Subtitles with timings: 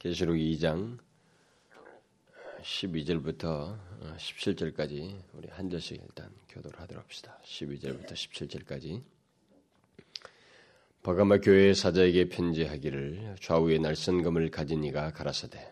[0.00, 0.96] 계시록 2장
[2.62, 3.78] 12절부터
[4.16, 7.38] 17절까지 우리 한 절씩 일단 교도를 하도록 합시다.
[7.44, 9.02] 12절부터 17절까지
[11.02, 15.70] 버가마 교회 사자에게 편지하기를 좌우에 날선검을 가진 이가 가라사대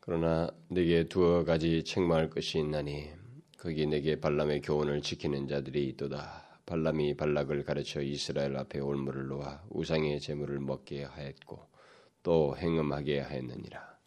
[0.00, 3.21] 그러나 네게 두어 가지 책망할 것이 있나니
[3.62, 6.58] 거기 내게 발람의 교훈을 지키는 자들이 있도다.
[6.66, 11.64] 발람이 발락을 가르쳐 이스라엘 앞에 올무를 놓아 우상의 제물을 먹게 하였고
[12.24, 13.98] 또 행음하게 하였느니라.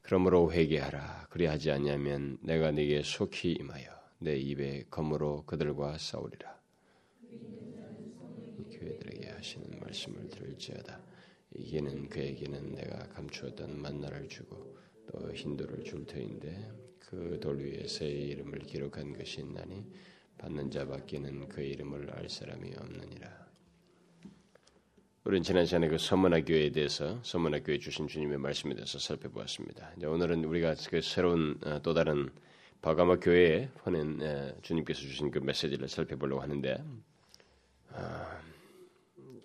[0.00, 1.26] 그러므로 회개하라.
[1.28, 3.90] 그리하지 않냐면 내가 네게 속히 임하여
[4.20, 6.58] 내 입에 검으로 그들과 싸우리라.
[8.72, 10.98] 교회들에게 하시는 말씀을 들을지어다.
[11.56, 14.80] 이게는 그에게는 내가 감추었던 만나를 주고
[15.12, 19.84] 또 힌도를 줄 터인데 그 돌 위에 새 이름을 기록한 것이 있나니
[20.38, 23.46] 받는 자 밖에는 그 이름을 알 사람이 없느니라.
[25.24, 29.92] 우리는 지난 시간에 그 서문화 교회에 대해서 서문화 교회 주신 주님의 말씀에 대해서 살펴보았습니다.
[29.96, 32.30] 이제 오늘은 우리가 그 새로운 어, 또 다른
[32.80, 36.82] 바가마 교회에 보낸 어, 주님께서 주신 그 메시지를 살펴보려고 하는데
[37.92, 38.40] 아,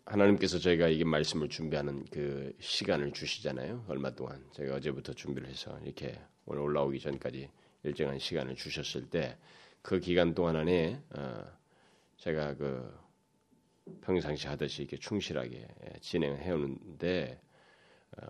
[0.05, 3.85] 하나님께서 저희가 이게 말씀을 준비하는 그 시간을 주시잖아요.
[3.87, 7.49] 얼마 동안 제가 어제부터 준비를 해서 이렇게 오늘 올라오기 전까지
[7.83, 9.37] 일정한 시간을 주셨을 때
[9.85, 11.45] 그 기간 동안 안에 어
[12.17, 12.91] 제가 그
[14.01, 15.67] 평상시 하듯이 이렇게 충실하게
[16.01, 17.39] 진행을 해오는데
[18.17, 18.25] 어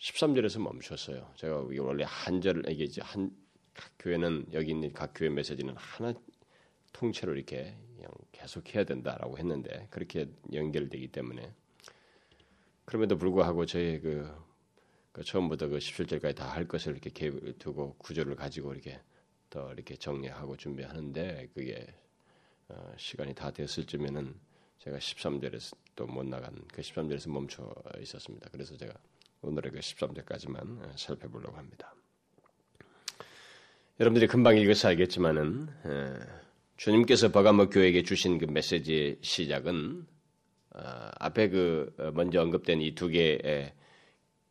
[0.00, 1.32] 13절에서 멈췄어요.
[1.36, 3.30] 제가 원래 한 절, 이게 이제 한,
[3.72, 6.12] 각 교회는 여기 있는 각 교회 메시지는 하나
[6.92, 7.76] 통째로 이렇게
[8.32, 11.52] 계속 해야 된다라고 했는데 그렇게 연결되기 때문에
[12.84, 14.30] 그럼에도 불구하고 저희 그,
[15.12, 19.00] 그 처음부터 그 17절까지 다 할 것을 이렇게 계획 두고 구조를 가지고 이렇게
[19.50, 21.86] 더 이렇게 정리하고 준비하는데 그게
[22.68, 24.34] 어, 시간이 다 됐을 쯤에는
[24.78, 28.48] 제가 13절에서 또 못 나간 그 13절에서 멈춰 있었습니다.
[28.52, 28.94] 그래서 제가
[29.42, 31.94] 오늘의 그 13절까지만 어, 살펴보려고 합니다.
[34.00, 36.47] 여러분들이 금방 읽어서 알겠지만은 에,
[36.78, 40.06] 주님께서 버가모 교회에게 주신 그 메시지의 시작은
[40.76, 43.72] 어, 앞에 그 어, 먼저 언급된 이 두 개의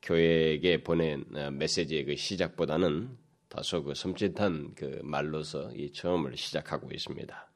[0.02, 3.18] 교회에게 보낸 어, 메시지의 그 시작보다는
[3.48, 7.50] 다소 그 섬찟한 그 말로서 이 처음을 시작하고 있습니다.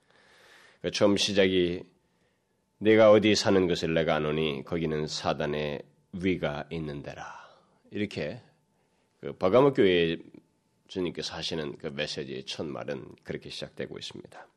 [0.84, 1.84] 그 처음 시작이
[2.78, 5.82] 내가 어디 사는 것을 내가 아노니 거기는 사단의
[6.14, 7.26] 위가 있는데라
[7.92, 8.42] 이렇게
[9.20, 10.18] 그 버가모 교회
[10.88, 14.48] 주님께서 하시는 그 메시지의 첫 말은 그렇게 시작되고 있습니다.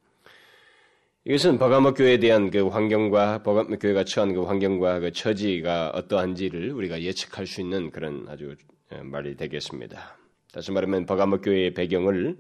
[1.26, 7.00] 이것은 버가모 교회에 대한 그 환경과 버가모 교회가 처한 그 환경과 그 처지가 어떠한지를 우리가
[7.00, 8.54] 예측할 수 있는 그런 아주
[8.90, 10.18] 어, 말이 되겠습니다.
[10.52, 12.36] 다시 말하면 버가모 교회의 배경을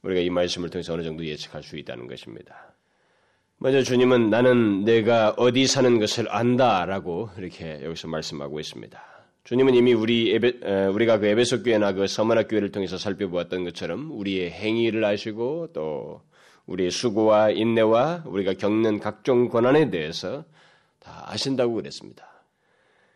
[0.00, 2.74] 우리가 이 말씀을 통해서 어느 정도 예측할 수 있다는 것입니다.
[3.58, 8.98] 먼저 주님은 나는 내가 어디 사는 것을 안다라고 이렇게 여기서 말씀하고 있습니다.
[9.44, 14.10] 주님은 이미 우리 에베, 어, 우리가 그 에베소 교회나 그 서머나 교회를 통해서 살펴보았던 것처럼
[14.10, 16.22] 우리의 행위를 아시고 또
[16.66, 20.44] 우리의 수고와 인내와 우리가 겪는 각종 고난에 대해서
[20.98, 22.26] 다 아신다고 그랬습니다.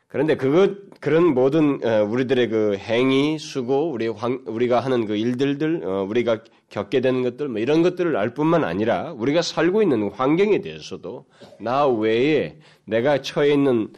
[0.08, 6.04] 그런데 그것 그런 모든 어, 우리들의 그 행위, 수고, 우리 우리가 하는 그 일들들, 어,
[6.04, 11.26] 우리가 겪게 되는 것들, 뭐 이런 것들을 알 뿐만 아니라 우리가 살고 있는 환경에 대해서도
[11.60, 13.88] 나 외에 내가 처해 있는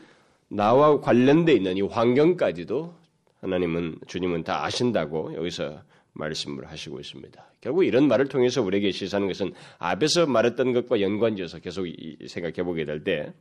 [0.49, 2.95] 나와 관련돼 있는 이 환경까지도
[3.41, 5.83] 하나님은 주님은 다 아신다고 여기서
[6.19, 7.53] 말씀을 하시고 있습니다.
[7.61, 11.87] 결국 이런 말을 통해서 우리에게 시사하는 것은 앞에서 말했던 것과 연관지어서 계속
[12.27, 13.33] 생각해 보게 될 때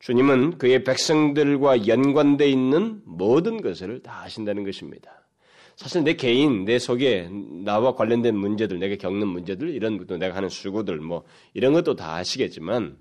[0.00, 5.22] 주님은 그의 백성들과 연관되어 있는 모든 것을 다 아신다는 것입니다.
[5.74, 7.28] 사실 내 개인, 내 속에
[7.64, 12.14] 나와 관련된 문제들, 내가 겪는 문제들, 이런 것도 내가 하는 수고들, 뭐, 이런 것도 다
[12.14, 12.96] 아시겠지만,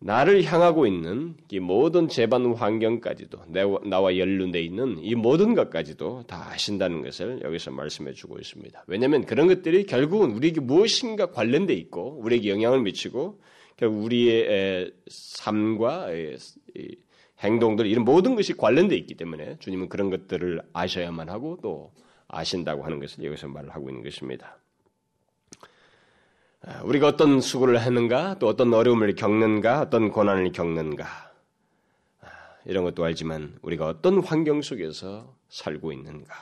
[0.00, 3.38] 나를 향하고 있는 이 모든 재반 환경까지도
[3.86, 8.84] 나와 연루돼 있는 이 모든 것까지도 다 아신다는 것을 여기서 말씀해 주고 있습니다.
[8.86, 13.40] 왜냐하면 그런 것들이 결국은 우리에게 무엇인가 관련돼 있고 우리에게 영향을 미치고
[13.76, 16.08] 결국 우리의 삶과
[17.40, 21.92] 행동들 이런 모든 것이 관련돼 있기 때문에 주님은 그런 것들을 아셔야만 하고 또
[22.28, 24.58] 아신다고 하는 것을 여기서 말을 하고 있는 것입니다.
[26.66, 31.06] 아, 우리가 어떤 수고를 하는가, 또 어떤 어려움을 겪는가, 어떤 고난을 겪는가,
[32.22, 32.26] 아,
[32.64, 36.34] 이런 것도 알지만 우리가 어떤 환경 속에서 살고 있는가,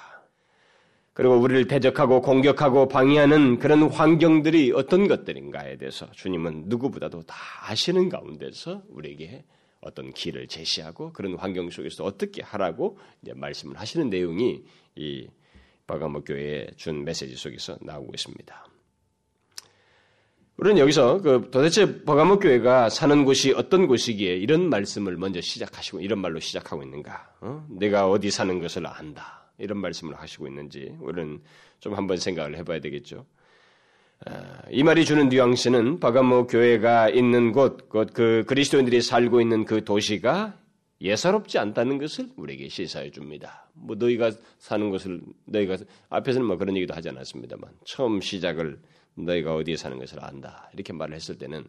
[1.12, 7.34] 그리고 우리를 대적하고 공격하고 방해하는 그런 환경들이 어떤 것들인가에 대해서 주님은 누구보다도 다
[7.68, 9.44] 아시는 가운데서 우리에게
[9.80, 12.96] 어떤 길을 제시하고 그런 환경 속에서 어떻게 하라고
[13.34, 14.62] 말씀을 하시는 내용이
[14.94, 15.26] 이
[15.88, 18.71] 바가모 교회에 준 메시지 속에서 나오고 있습니다.
[20.56, 26.20] 우리는 여기서 그 도대체 버가모 교회가 사는 곳이 어떤 곳이기에 이런 말씀을 먼저 시작하시고 이런
[26.20, 27.34] 말로 시작하고 있는가?
[27.40, 27.66] 어?
[27.70, 29.50] 내가 어디 사는 것을 안다.
[29.58, 31.40] 이런 말씀을 하시고 있는지 우리는
[31.80, 33.24] 좀 한번 생각을 해봐야 되겠죠.
[34.26, 40.54] 아, 이 말이 주는 뉘앙스는 바가모 교회가 있는 곳, 그 그리스도인들이 살고 있는 그 도시가
[41.02, 43.68] 예사롭지 않다는 것을 우리에게 시사해 줍니다.
[43.74, 45.76] 뭐 너희가 사는 곳을 너희가
[46.08, 48.80] 앞에서는 뭐 그런 얘기도 하지 않았습니다만 처음 시작을
[49.14, 50.70] 너희가 어디에 사는 것을 안다.
[50.72, 51.64] 이렇게 말을 했을 때는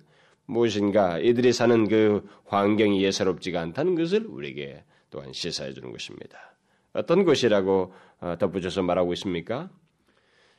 [0.46, 6.56] 무엇인가 이들이 사는 그 환경이 예사롭지가 않다는 것을 우리에게 또한 시사해 주는 것입니다.
[6.94, 9.70] 어떤 것이라고 어, 덧붙여서 말하고 있습니까?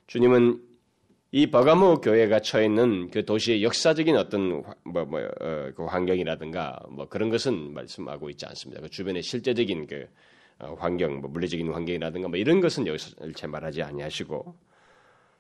[0.08, 0.60] 주님은
[1.36, 7.08] 이 버가모 교회가 처해 있는 그 도시의 역사적인 어떤 뭐, 뭐, 어, 그 환경이라든가 뭐
[7.08, 8.80] 그런 것은 말씀하고 있지 않습니다.
[8.80, 10.06] 그 주변의 실제적인 그
[10.60, 14.56] 어, 환경, 뭐 물리적인 환경이라든가 뭐 이런 것은 여기서 일체 말하지 아니하시고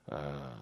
[0.06, 0.56] 어,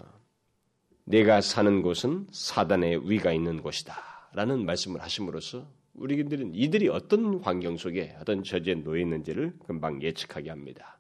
[1.05, 8.45] 내가 사는 곳은 사단의 위가 있는 곳이다라는 말씀을 하심으로써 우리들은 이들이 어떤 환경 속에 어떤
[8.45, 10.99] 저지에 놓여 있는지를 금방 예측하게 합니다.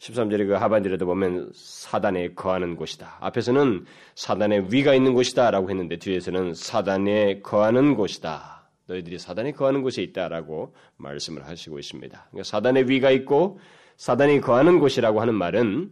[0.00, 3.18] 13절의 그 하반절에도 보면 사단에 거하는 곳이다.
[3.20, 8.70] 앞에서는 사단의 위가 있는 곳이다 라고 했는데 뒤에서는 사단에 거하는 곳이다.
[8.86, 12.28] 너희들이 사단에 거하는 곳에 있다라고 말씀을 하시고 있습니다.
[12.30, 13.60] 그러니까 사단의 위가 있고
[13.98, 15.90] 사단이 거하는 곳이라고 하는 말은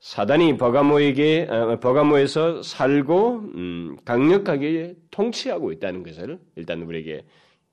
[0.00, 7.26] 사단이 버가모에게 어, 버가모에서 살고 음, 강력하게 통치하고 있다는 것을 일단 우리에게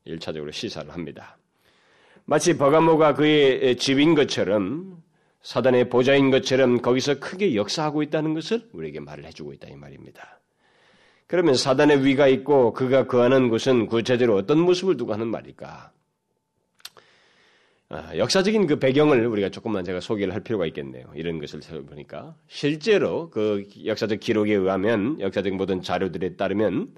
[0.04, 1.38] 일차적으로 시사를 합니다.
[2.26, 5.07] 마치 버가모가 그의 집인 것처럼
[5.48, 10.42] 사단의 보좌인 것처럼 거기서 크게 역사하고 있다는 것을 우리에게 말을 해주고 있다 이 말입니다.
[11.26, 15.92] 그러면 사단의 위가 있고 그가 거하는 곳은 구체적으로 어떤 모습을 두고 하는 말일까?
[17.90, 21.10] 아, 역사적인 그 배경을 우리가 조금만 제가 소개를 할 필요가 있겠네요.
[21.16, 26.90] 이런 것을 살펴보니까 실제로 그 역사적 기록에 의하면 역사적 모든 자료들에 따르면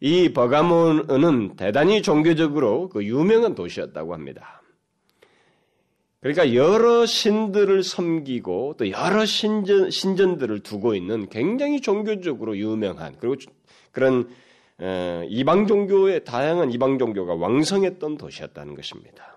[0.00, 4.59] 이 버가모는 대단히 종교적으로 그 유명한 도시였다고 합니다.
[6.20, 13.36] 그러니까 여러 신들을 섬기고 또 여러 신전, 신전들을 두고 있는 굉장히 종교적으로 유명한 그리고
[13.90, 14.28] 그런
[14.78, 19.36] 어, 이방 종교의 다양한 이방 종교가 왕성했던 도시였다는 것입니다.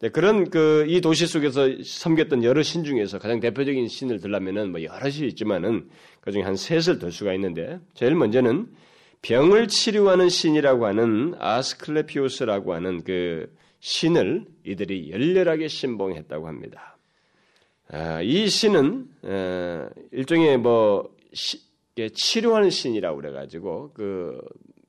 [0.00, 4.82] 네, 그런 그 이 도시 속에서 섬겼던 여러 신 중에서 가장 대표적인 신을 들라면은 뭐
[4.82, 5.88] 여럿이 있지만은
[6.20, 8.68] 그 중에 한 셋을 들 수가 있는데 제일 먼저는
[9.22, 16.98] 병을 치료하는 신이라고 하는 아스클레피오스라고 하는 그 신을 이들이 열렬하게 신봉했다고 합니다.
[17.90, 21.60] 아, 이 신은 어, 일종의 뭐 시,
[22.12, 24.40] 치료하는 신이라고 그래가지고 그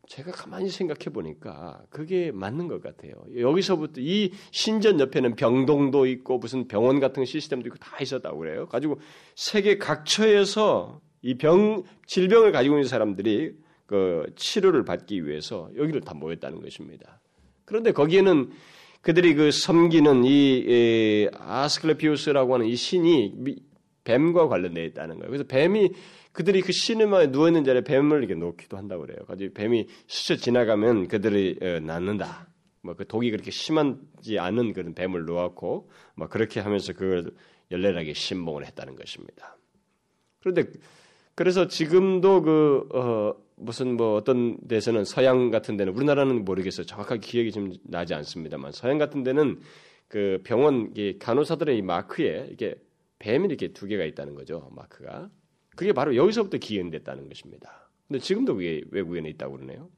[0.10, 3.14] 제가 가만히 생각해 보니까 그게 맞는 것 같아요.
[3.38, 8.68] 여기서부터 이 신전 옆에는 병동도 있고 무슨 병원 같은 시스템도 있고 다 있었다고 그래요.
[8.68, 9.00] 가지고
[9.36, 13.54] 세계 각처에서 이 병, 질병을 가지고 있는 사람들이
[13.86, 17.22] 그 치료를 받기 위해서 여기를 다 모였다는 것입니다.
[17.66, 18.50] 그런데 거기에는
[19.02, 23.36] 그들이 그 섬기는 이 아스클레피우스라고 하는 이 신이
[24.04, 25.30] 뱀과 관련되어 있다는 거예요.
[25.30, 25.92] 그래서 뱀이
[26.32, 29.26] 그들이 그 시네마에 누워 있는 자리에 뱀을 이렇게 놓기도 한다고 그래요.
[29.26, 32.48] 가지고 뱀이 스쳐 지나가면 그들이 어, 낳는다.
[32.82, 37.32] 뭐 그 독이 그렇게 심하지 않은 그런 뱀을 놓았고, 뭐 그렇게 하면서 그걸
[37.72, 39.58] 열렬하게 신봉을 했다는 것입니다.
[40.40, 40.66] 그런데
[41.36, 46.86] 그래서 지금도 그 어, 무슨 뭐 어떤 데서는 서양 같은 데는 우리나라는 모르겠어요.
[46.86, 49.60] 정확하게 기억이 좀 나지 않습니다만 서양 같은 데는
[50.08, 52.76] 그 병원 간호사들의 이 마크에 이렇게
[53.20, 54.70] 뱀이 이렇게 두 개가 있다는 거죠.
[54.76, 55.30] 마크가.
[55.76, 57.90] 그게 바로 여기서부터 기원됐다는 것입니다.
[58.08, 59.90] 근데 지금도 그게 외국에는 있다고 그러네요.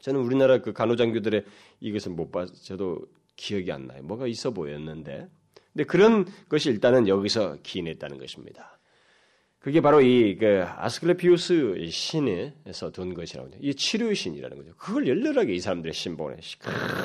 [0.00, 1.44] 저는 우리나라 그 간호장교들의
[1.80, 3.00] 이것을 못 봐서 저도
[3.36, 4.02] 기억이 안 나요.
[4.02, 5.28] 뭐가 있어 보였는데.
[5.72, 8.77] 근데 그런 것이 일단은 여기서 기인했다는 것입니다.
[9.58, 14.72] 그게 바로 이 그 아스클레피우스 신에서 둔 것이라고 이 치료의 신이라는 거죠.
[14.76, 16.38] 그걸 열렬하게 이 사람들의 신봉을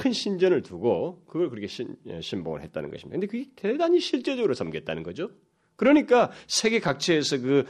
[0.02, 3.14] 큰 신전을 두고 그걸 그렇게 신, 신봉을 했다는 것입니다.
[3.14, 5.32] 근데 그게 대단히 실제적으로 섬겼다는 거죠.
[5.76, 7.66] 그러니까 세계 각지에서 그,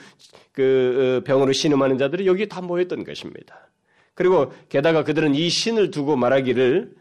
[0.51, 3.69] 그 어, 병으로 신음하는 자들이 여기에 다 모였던 것입니다.
[4.13, 6.93] 그리고 게다가 그들은 이 신을 두고 말하기를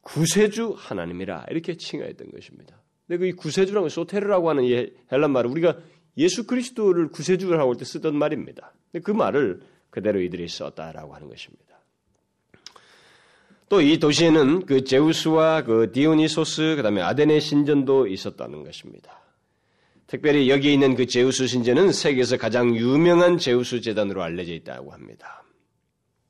[0.00, 2.80] 구세주 하나님이라 이렇게 칭하였던 것입니다.
[3.06, 5.76] 근데 그 구세주라고 소테르라고 하는 이 헬란 말을 우리가
[6.18, 8.72] 예수 그리스도를 구세주라고 할 때 쓰던 말입니다.
[9.02, 11.64] 그 말을 그대로 이들이 썼다라고 하는 것입니다.
[13.68, 19.20] 또 이 도시에는 그 제우스와 그 디오니소스 그다음에 아데네 신전도 있었다는 것입니다.
[20.06, 25.42] 특별히 여기 있는 그 제우스 신전은 세계에서 가장 유명한 제우스 재단으로 알려져 있다고 합니다.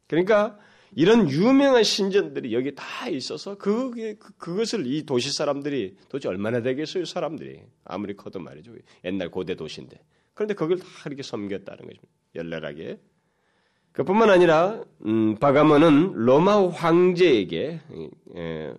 [0.07, 0.59] 그러니까
[0.95, 7.05] 이런 유명한 신전들이 여기 다 있어서 그게 그, 그것을 이 도시 사람들이 도대체 얼마나 되겠어요
[7.05, 7.61] 사람들이?
[7.85, 8.73] 아무리 커도 말이죠.
[9.05, 10.00] 옛날 고대 도시인데.
[10.35, 12.09] 그런데 그걸 다 이렇게 섬겼다는 것입니다.
[12.35, 12.99] 열렬하게.
[13.93, 17.81] 그뿐만 아니라 음, 바가모는 로마 황제에게
[18.37, 18.75] 에,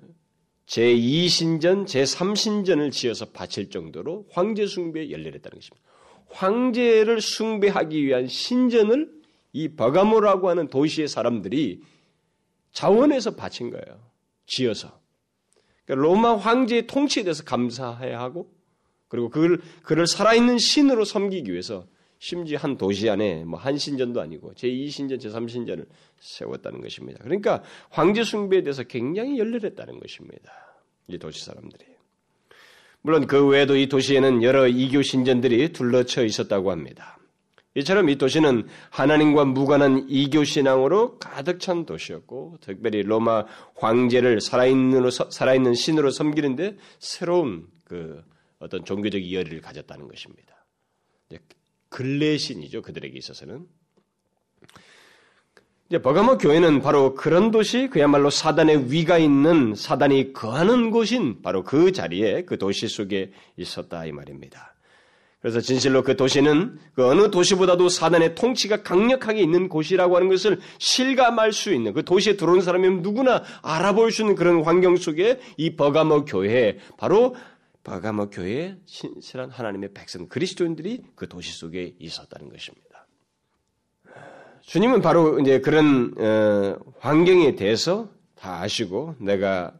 [0.67, 5.87] 제2신전, 제3신전을 지어서 바칠 정도로 황제 숭배에 열렬했다는 것입니다.
[6.29, 9.09] 황제를 숭배하기 위한 신전을
[9.53, 11.81] 이 버가모라고 하는 도시의 사람들이
[12.77, 13.99] 자원해서 바친 거예요.
[14.45, 14.99] 지어서.
[15.85, 18.53] 그러니까 로마 황제의 통치에 대해서 감사해야 하고
[19.07, 21.87] 그리고 그걸 그를 살아있는 신으로 섬기기 위해서
[22.19, 25.87] 심지어 한 도시 안에 뭐 한 신전도 아니고 제2신전, 제3신전을
[26.19, 27.19] 세웠다는 것입니다.
[27.23, 30.51] 그러니까 황제 숭배에 대해서 굉장히 열렬했다는 것입니다.
[31.07, 31.83] 이 도시 사람들이.
[33.01, 37.16] 물론 그 외에도 이 도시에는 여러 이교 신전들이 둘러쳐 있었다고 합니다.
[37.77, 45.73] 이처럼 이 도시는 하나님과 무관한 이교 신앙으로 가득 찬 도시였고, 특별히 로마 황제를 살아있는, 살아있는
[45.73, 48.23] 신으로 섬기는데 새로운 그
[48.59, 50.57] 어떤 종교적 이열을 가졌다는 것입니다.
[51.89, 52.81] 근래신이죠.
[52.81, 53.65] 그들에게 있어서는.
[55.87, 61.93] 이제 버가모 교회는 바로 그런 도시, 그야말로 사단의 위가 있는 사단이 거하는 곳인 바로 그
[61.93, 64.75] 자리에 그 도시 속에 있었다 이 말입니다.
[65.39, 71.53] 그래서 진실로 그 도시는 그 어느 도시보다도 사단의 통치가 강력하게 있는 곳이라고 하는 것을 실감할
[71.53, 76.25] 수 있는 그 도시에 들어온 사람이면 누구나 알아볼 수 있는 그런 환경 속에 이 버가모
[76.25, 77.35] 교회 바로
[77.83, 83.07] 버가모 교회의 신실한 하나님의 백성 그리스도인들이 그 도시 속에 있었다는 것입니다.
[84.61, 89.73] 주님은 바로 이제 그런 어, 환경에 대해서 다 아시고 내가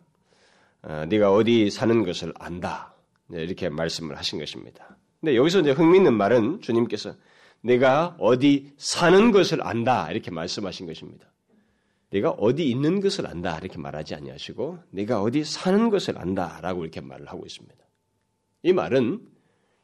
[0.84, 2.94] 어, 네가 어디 사는 것을 안다
[3.28, 4.97] 네, 이렇게 말씀을 하신 것입니다.
[5.20, 7.16] 근데 여기서 이제 흥미있는 말은 주님께서
[7.62, 11.32] 내가 어디 사는 것을 안다 이렇게 말씀하신 것입니다.
[12.10, 17.28] 내가 어디 있는 것을 안다 이렇게 말하지 아니하시고 내가 어디 사는 것을 안다라고 이렇게 말을
[17.28, 17.76] 하고 있습니다.
[18.64, 19.26] 이 말은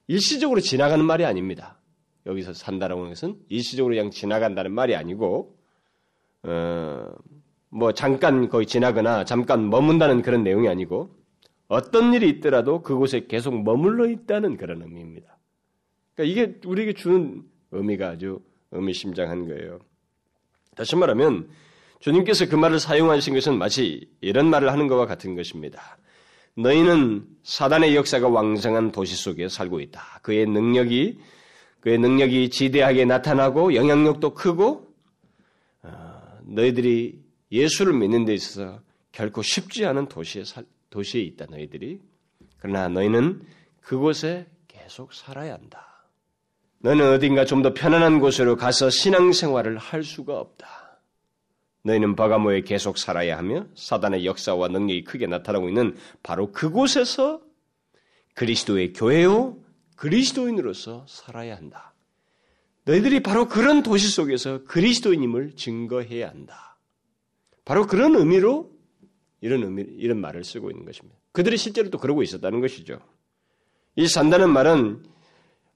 [0.07, 1.79] 일시적으로 지나가는 말이 아닙니다.
[2.25, 5.57] 여기서 산다라고 하는 것은 일시적으로 그냥 지나간다는 말이 아니고
[6.43, 7.05] 어,
[7.69, 11.22] 뭐 잠깐 거의 지나거나 잠깐 머문다는 그런 내용이 아니고
[11.67, 15.37] 어떤 일이 있더라도 그곳에 계속 머물러 있다는 그런 의미입니다.
[16.15, 18.41] 그러니까 이게 우리에게 주는 의미가 아주
[18.71, 19.79] 의미심장한 거예요.
[20.75, 21.49] 다시 말하면
[21.99, 25.97] 주님께서 그 말을 사용하신 것은 마치 이런 말을 하는 것과 같은 것입니다.
[26.55, 30.19] 너희는 사단의 역사가 왕성한 도시 속에 살고 있다.
[30.21, 31.19] 그의 능력이
[31.79, 34.87] 그의 능력이 지대하게 나타나고 영향력도 크고
[35.81, 38.79] 어, 너희들이 예수를 믿는 데 있어서
[39.11, 41.99] 결코 쉽지 않은 도시에 살, 도시에 있다 너희들이
[42.59, 43.41] 그러나 너희는
[43.81, 46.07] 그곳에 계속 살아야 한다.
[46.79, 50.99] 너는 어딘가 좀 더 편안한 곳으로 가서 신앙생활을 할 수가 없다.
[51.83, 57.41] 너희는 바가모에 계속 살아야 하며 사단의 역사와 능력이 크게 나타나고 있는 바로 그곳에서
[58.35, 59.57] 그리스도의 교회요
[59.95, 61.93] 그리스도인으로서 살아야 한다.
[62.85, 66.77] 너희들이 바로 그런 도시 속에서 그리스도인임을 증거해야 한다.
[67.65, 68.72] 바로 그런 의미로
[69.43, 71.19] 이런 의미, 이런 말을 쓰고 있는 것입니다.
[71.33, 72.99] 그들이 실제로 또 그러고 있었다는 것이죠.
[73.97, 75.03] 이 산다는 말은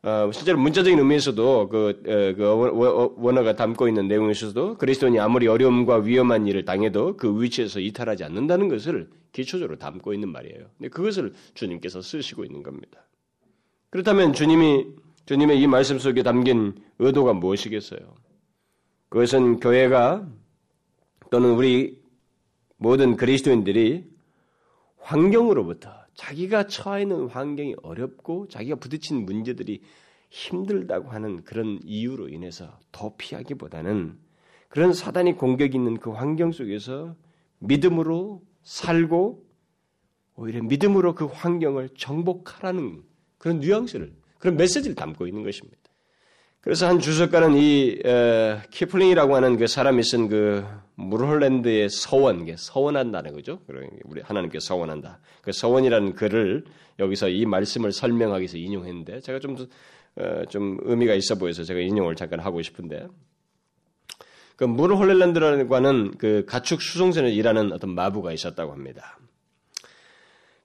[0.03, 6.47] 어, 실제로 문자적인 의미에서도 그, 어, 그 원어가 담고 있는 내용에서도 그리스도인이 아무리 어려움과 위험한
[6.47, 10.67] 일을 당해도 그 위치에서 이탈하지 않는다는 것을 기초적으로 담고 있는 말이에요.
[10.77, 13.05] 근데 그것을 주님께서 쓰시고 있는 겁니다.
[13.89, 14.85] 그렇다면 주님이
[15.25, 17.99] 주님의 이 말씀 속에 담긴 의도가 무엇이겠어요?
[19.09, 20.25] 그것은 교회가
[21.31, 21.99] 또는 우리
[22.77, 24.07] 모든 그리스도인들이
[24.97, 29.81] 환경으로부터 자기가 처해 있는 환경이 어렵고 자기가 부딪힌 문제들이
[30.29, 34.17] 힘들다고 하는 그런 이유로 인해서 더 피하기보다는
[34.69, 37.15] 그런 사단이 공격이 있는 그 환경 속에서
[37.59, 39.45] 믿음으로 살고
[40.35, 43.03] 오히려 믿음으로 그 환경을 정복하라는
[43.37, 45.77] 그런 뉘앙스를 그런 메시지를 담고 있는 것입니다.
[46.67, 53.61] 그래서 한 주석가는 이 에, 키플링이라고 하는 그 사람이 쓴 그 물홀랜드의 서원, 서원한다는 거죠.
[54.03, 55.19] 우리 하나님께 서원한다.
[55.41, 56.65] 그 서원이라는 글을
[56.99, 59.55] 여기서 이 말씀을 설명하기 위해서 인용했는데 제가 좀,
[60.17, 63.07] 어, 좀 의미가 있어 보여서 제가 인용을 잠깐 하고 싶은데
[64.57, 69.17] 그 물홀랜드라는 과는 그 가축 수송선을 일하는 어떤 마부가 있었다고 합니다.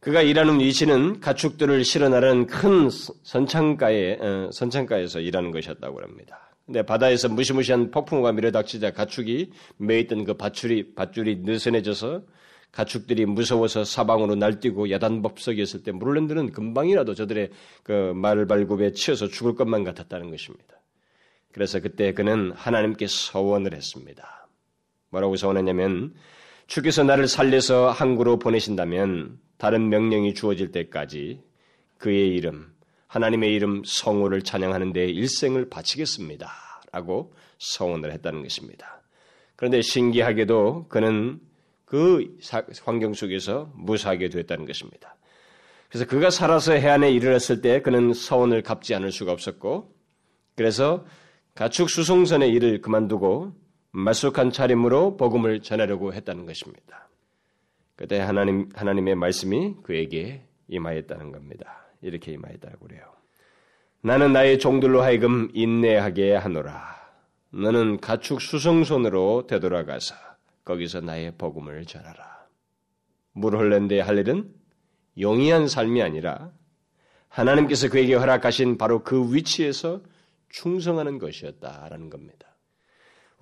[0.03, 6.51] 그가 일하는 위치는 가축들을 실어나르는 큰 선창가에 어, 선창가에서 일하는 것이었다고 합니다.
[6.67, 12.23] 근데 바다에서 무시무시한 폭풍우가 밀어닥치자 가축이 매있던 그 밧줄이 밧줄이 느슨해져서
[12.73, 17.51] 가축들이 무서워서 사방으로 날뛰고 야단법석이었을 때 물랜드는 금방이라도 저들의
[17.85, 20.81] 그 말발굽에 치여서 죽을 것만 같았다는 것입니다.
[21.53, 24.49] 그래서 그때 그는 하나님께 서원을 했습니다.
[25.11, 26.13] 뭐라고 서원했냐면
[26.67, 31.41] 주께서 나를 살려서 항구로 보내신다면 다른 명령이 주어질 때까지
[31.99, 32.75] 그의 이름,
[33.07, 36.51] 하나님의 이름 성호를 찬양하는 데 일생을 바치겠습니다.
[36.91, 39.05] 라고 서원을 했다는 것입니다.
[39.55, 41.39] 그런데 신기하게도 그는
[41.85, 42.37] 그
[42.83, 45.15] 환경 속에서 무사하게 됐다는 것입니다.
[45.89, 49.95] 그래서 그가 살아서 해안에 이르렀을 때 그는 서원을 갚지 않을 수가 없었고
[50.57, 51.07] 그래서
[51.55, 53.53] 가축 수송선의 일을 그만두고
[53.93, 57.12] 말쑥한 차림으로 복음을 전하려고 했다는 것입니다.
[58.03, 61.87] 그때 하나님 하나님의 말씀이 그에게 임하였다는 겁니다.
[62.01, 63.05] 이렇게 임하였다고 그래요.
[64.01, 66.97] 나는 나의 종들로 하여금 인내하게 하노라.
[67.51, 70.17] 너는 가축 수송선으로 되돌아가서
[70.65, 72.49] 거기서 나의 복음을 전하라.
[73.35, 74.53] 물 흘렌데 할 일은
[75.21, 76.51] 용이한 삶이 아니라
[77.29, 80.03] 하나님께서 그에게 허락하신 바로 그 위치에서
[80.49, 82.52] 충성하는 것이었다라는 겁니다.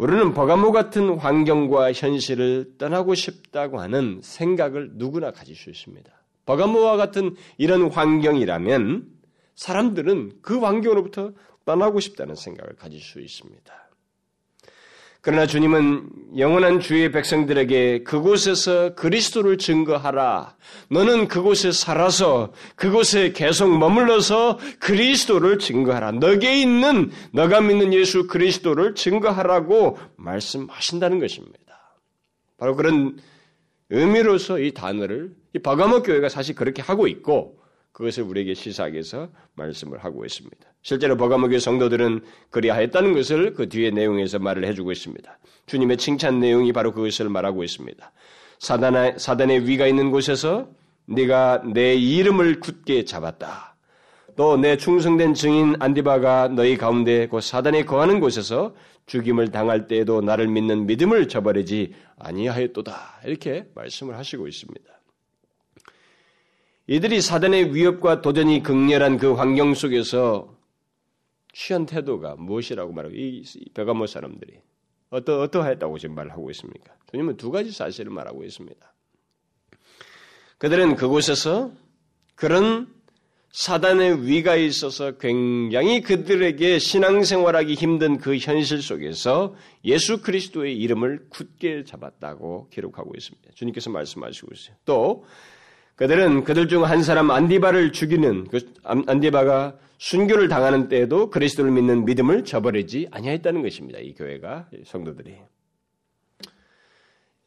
[0.00, 6.10] 우리는 버가모 같은 환경과 현실을 떠나고 싶다고 하는 생각을 누구나 가질 수 있습니다.
[6.46, 9.06] 버가모와 같은 이런 환경이라면
[9.56, 11.32] 사람들은 그 환경으로부터
[11.66, 13.89] 떠나고 싶다는 생각을 가질 수 있습니다.
[15.22, 20.56] 그러나 주님은 영원한 주의 백성들에게 그곳에서 그리스도를 증거하라.
[20.88, 26.12] 너는 그곳에 살아서 그곳에 계속 머물러서 그리스도를 증거하라.
[26.12, 31.58] 너게 있는 너가 믿는 예수 그리스도를 증거하라고 말씀하신다는 것입니다.
[32.56, 33.18] 바로 그런
[33.90, 37.59] 의미로서 이 단어를 이 바가모 교회가 사실 그렇게 하고 있고
[37.92, 40.56] 그것을 우리에게 시사하기 위해서 말씀을 하고 있습니다.
[40.82, 42.20] 실제로 버가목의 성도들은
[42.50, 45.38] 그리하였다는 것을 그 뒤에 내용에서 말을 해주고 있습니다.
[45.66, 48.12] 주님의 칭찬 내용이 바로 그것을 말하고 있습니다.
[48.58, 50.68] 사단의, 사단의 위가 있는 곳에서
[51.06, 53.70] 네가 내 이름을 굳게 잡았다.
[54.36, 58.74] 또 내 충성된 증인 안디바가 너희 가운데 그 사단이 거하는 곳에서
[59.06, 63.20] 죽임을 당할 때에도 나를 믿는 믿음을 저버리지 아니하였도다.
[63.26, 64.99] 이렇게 말씀을 하시고 있습니다.
[66.90, 70.52] 이들이 사단의 위협과 도전이 극렬한 그 환경 속에서
[71.52, 73.44] 취한 태도가 무엇이라고 말하고 이
[73.74, 74.54] 베가모 사람들이
[75.10, 76.92] 어떠 어떠하였다고 지금 말하고 있습니까?
[77.12, 78.92] 주님은 두 가지 사실을 말하고 있습니다.
[80.58, 81.70] 그들은 그곳에서
[82.34, 82.92] 그런
[83.52, 92.68] 사단의 위가 있어서 굉장히 그들에게 신앙생활하기 힘든 그 현실 속에서 예수 그리스도의 이름을 굳게 잡았다고
[92.70, 93.52] 기록하고 있습니다.
[93.54, 94.74] 주님께서 말씀하시고 있어요.
[94.84, 95.24] 또
[96.00, 102.44] 그들은 그들 중 한 사람 안디바를 죽이는 그 안디바가 순교를 당하는 때에도 그리스도를 믿는 믿음을
[102.44, 103.98] 저버리지 아니하였다는 것입니다.
[103.98, 105.36] 이 교회가 성도들이.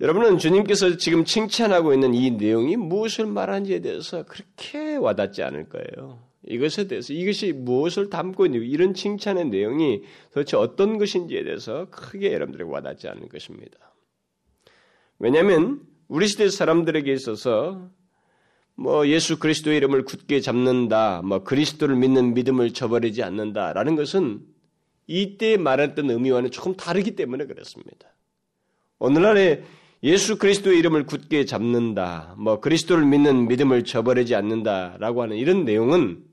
[0.02, 6.20] 여러분은 주님께서 지금 칭찬하고 있는 이 내용이 무엇을 말하는지에 대해서 그렇게 와닿지 않을 거예요.
[6.46, 12.70] 이것에 대해서 이것이 무엇을 담고 있는 이런 칭찬의 내용이 도대체 어떤 것인지에 대해서 크게 여러분들에게
[12.70, 13.80] 와닿지 않을 것입니다.
[15.18, 17.90] 왜냐하면 우리 시대 사람들에게 있어서
[18.76, 24.42] 뭐 예수 그리스도의 이름을 굳게 잡는다, 뭐 그리스도를 믿는 믿음을 저버리지 않는다라는 것은
[25.08, 28.08] 이때 말했던 의미와는 조금 다르기 때문에 그렇습니다.
[29.00, 29.64] 오늘날에
[30.02, 36.24] 예수 그리스도의 이름을 굳게 잡는다, 뭐 그리스도를 믿는 믿음을 저버리지 않는다라고 하는 이런 내용은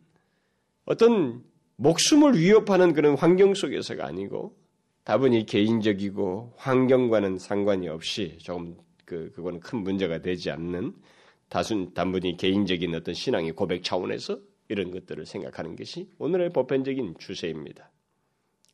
[0.87, 1.42] 어떤
[1.76, 4.57] 목숨을 위협하는 그런 환경 속에서가 아니고
[5.05, 10.92] 다분히 개인적이고 환경과는 상관이 없이 조금 그 그거는 큰 문제가 되지 않는
[11.51, 17.91] 다순 단분히 개인적인 어떤 신앙의 고백 차원에서 이런 것들을 생각하는 것이 오늘의 보편적인 추세입니다.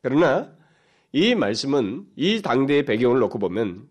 [0.01, 0.55] 그러나
[1.11, 3.89] 이 말씀은 이 당대의 배경을 놓고 보면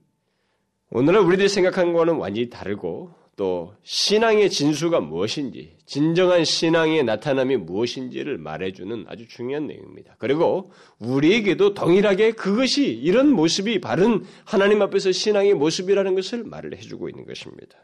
[0.91, 9.05] 오늘날 우리들이 생각하는 것과는 완전히 다르고 또 신앙의 진수가 무엇인지, 진정한 신앙의 나타남이 무엇인지를 말해주는
[9.09, 10.15] 아주 중요한 내용입니다.
[10.19, 17.27] 그리고 우리에게도 동일하게 그것이 이런 모습이 바른 하나님 앞에서 신앙의 모습이라는 것을 말을 해주고 있는
[17.27, 17.77] 것입니다.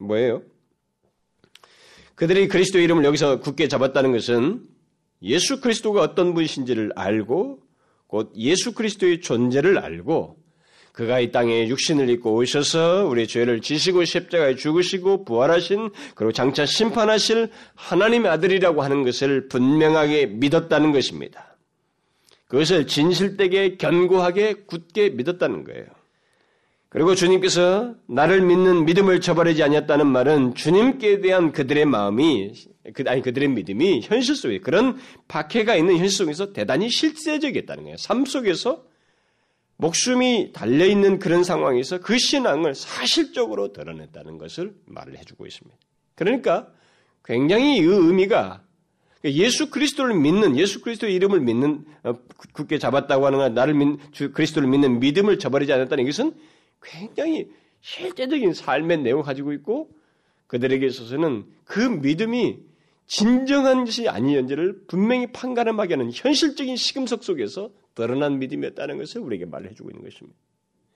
[0.00, 0.42] 뭐예요?
[2.14, 4.66] 그들이 그리스도 이름을 여기서 굳게 잡았다는 것은
[5.22, 7.60] 예수 그리스도가 어떤 분이신지를 알고
[8.06, 10.36] 곧 예수 그리스도의 존재를 알고
[10.92, 17.50] 그가 이 땅에 육신을 입고 오셔서 우리 죄를 지시고 십자가에 죽으시고 부활하신 그리고 장차 심판하실
[17.74, 21.56] 하나님의 아들이라고 하는 것을 분명하게 믿었다는 것입니다.
[22.48, 25.86] 그것을 진실되게 견고하게 굳게 믿었다는 거예요.
[26.90, 32.52] 그리고 주님께서 나를 믿는 믿음을 저버리지 아니었다는 말은 주님께 대한 그들의 마음이
[32.92, 34.98] 그, 아니 그들의 믿음이 현실 속에 그런
[35.28, 37.96] 박해가 있는 현실 속에서 대단히 실제적이었다는 거예요.
[37.96, 38.84] 삶 속에서
[39.76, 45.78] 목숨이 달려 있는 그런 상황에서 그 신앙을 사실적으로 드러냈다는 것을 말을 해주고 있습니다.
[46.16, 46.66] 그러니까
[47.24, 48.62] 굉장히 이 의미가
[49.26, 52.14] 예수 그리스도를 믿는 예수 그리스도의 이름을 믿는 어,
[52.52, 56.34] 굳게 잡았다고 하는 나를 믿 그리스도를 믿는 믿음을 저버리지 않았다는 것은
[56.82, 59.90] 굉장히 실제적인 삶의 내용을 가지고 있고
[60.46, 62.58] 그들에게 있어서는 그 믿음이
[63.06, 70.04] 진정한 것이 아니었는지를 분명히 판가름하게 하는 현실적인 시금석 속에서 드러난 믿음이었다는 것을 우리에게 말해주고 있는
[70.04, 70.38] 것입니다.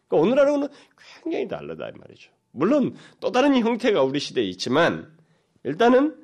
[0.08, 0.68] 그러니까 오늘하고는
[1.22, 2.30] 굉장히 다르다 이 말이죠.
[2.52, 5.10] 물론 또 다른 형태가 우리 시대에 있지만
[5.64, 6.14] 일단은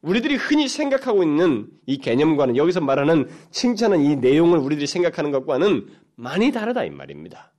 [0.00, 6.50] 우리들이 흔히 생각하고 있는 이 개념과는 여기서 말하는 칭찬은 이 내용을 우리들이 생각하는 것과는 많이
[6.52, 7.52] 다르다 이 말입니다.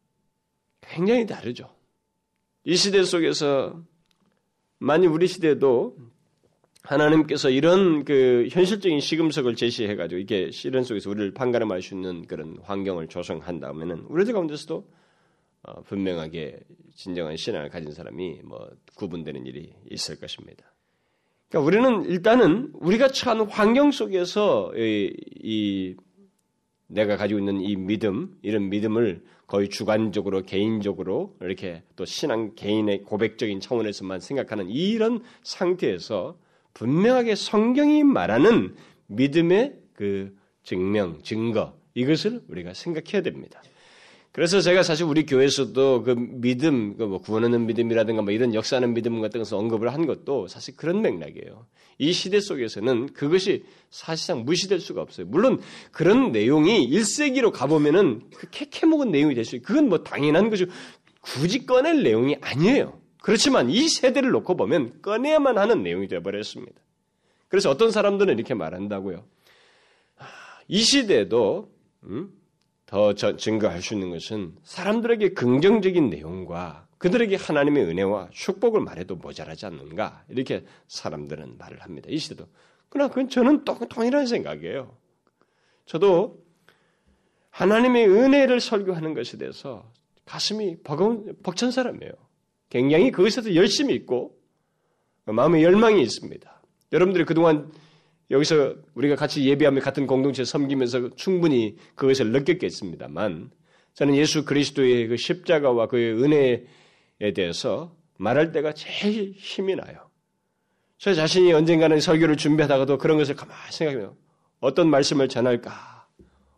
[0.90, 1.70] 굉장히 다르죠.
[2.64, 3.82] 이 시대 속에서
[4.80, 5.96] 만약 우리 시대도
[6.84, 12.58] 하나님께서 이런 그 현실적인 시금석을 제시해 가지고 이게 시련 속에서 우리를 판가름할 수 있는 그런
[12.64, 14.88] 환경을 조성한다면은 우리들 가운데서도
[15.62, 16.60] 어, 분명하게
[16.96, 20.74] 진정한 신앙을 가진 사람이 뭐 구분되는 일이 있을 것입니다.
[21.50, 25.96] 그러니까 우리는 일단은 우리가 처한 환경 속에서 이, 이
[26.88, 33.60] 내가 가지고 있는 이 믿음, 이런 믿음을 거의 주관적으로 개인적으로 이렇게 또 신앙 개인의 고백적인
[33.60, 36.38] 차원에서만 생각하는 이런 상태에서
[36.76, 38.76] 분명하게 성경이 말하는
[39.08, 43.64] 믿음의 그 증명, 증거 이것을 우리가 생각해야 됩니다.
[44.40, 49.20] 그래서 제가 사실 우리 교회에서도 그 믿음, 그 뭐 구원하는 믿음이라든가 뭐 이런 역사하는 믿음
[49.20, 51.68] 같은 것을 언급을 한 것도 사실 그런 맥락이에요.
[51.98, 55.28] 이 시대 속에서는 그것이 사실상 무시될 수가 없어요.
[55.28, 55.60] 물론
[55.92, 59.68] 그런 내용이 1세기로 가보면은 그 캐캐먹은 내용이 될 수 있어요.
[59.68, 60.68] 그건 뭐 당연한 거죠.
[61.20, 62.98] 굳이 꺼낼 내용이 아니에요.
[63.22, 66.80] 그렇지만 이 세대를 놓고 보면 꺼내야만 하는 내용이 되어버렸습니다.
[67.50, 69.22] 그래서 어떤 사람들은 이렇게 말한다고요.
[70.18, 70.26] 아,
[70.70, 71.70] 이 시대도
[72.04, 72.39] 음?
[72.90, 80.24] 더 증거할 수 있는 것은 사람들에게 긍정적인 내용과 그들에게 하나님의 은혜와 축복을 말해도 모자라지 않는가
[80.28, 82.08] 이렇게 사람들은 말을 합니다.
[82.10, 82.48] 이 시대도
[82.90, 84.98] 그러나 그건 저는 또 동일한 생각이에요.
[85.86, 86.44] 저도
[87.52, 89.94] 하나님의 은혜를 설교하는 것에 대해서
[90.26, 92.12] 가슴이 버거운 벅찬 사람이에요.
[92.70, 94.36] 굉장히 그것에서 열심히 있고
[95.26, 96.62] 마음의 열망이 있습니다.
[96.92, 97.72] 여러분들이 그동안
[98.32, 103.52] 여기서 우리가 같이 예배하며 같은 공동체 섬기면서 충분히 그것을 느꼈겠습니다만
[103.94, 110.10] 저는 예수 그리스도의 그 십자가와 그의 은혜에 대해서 말할 때가 제일 힘이 나요.
[110.98, 114.16] 저 자신이 언젠가는 설교를 준비하다가도 그런 것을 가만히 생각해요.
[114.60, 116.08] 어떤 말씀을 전할까?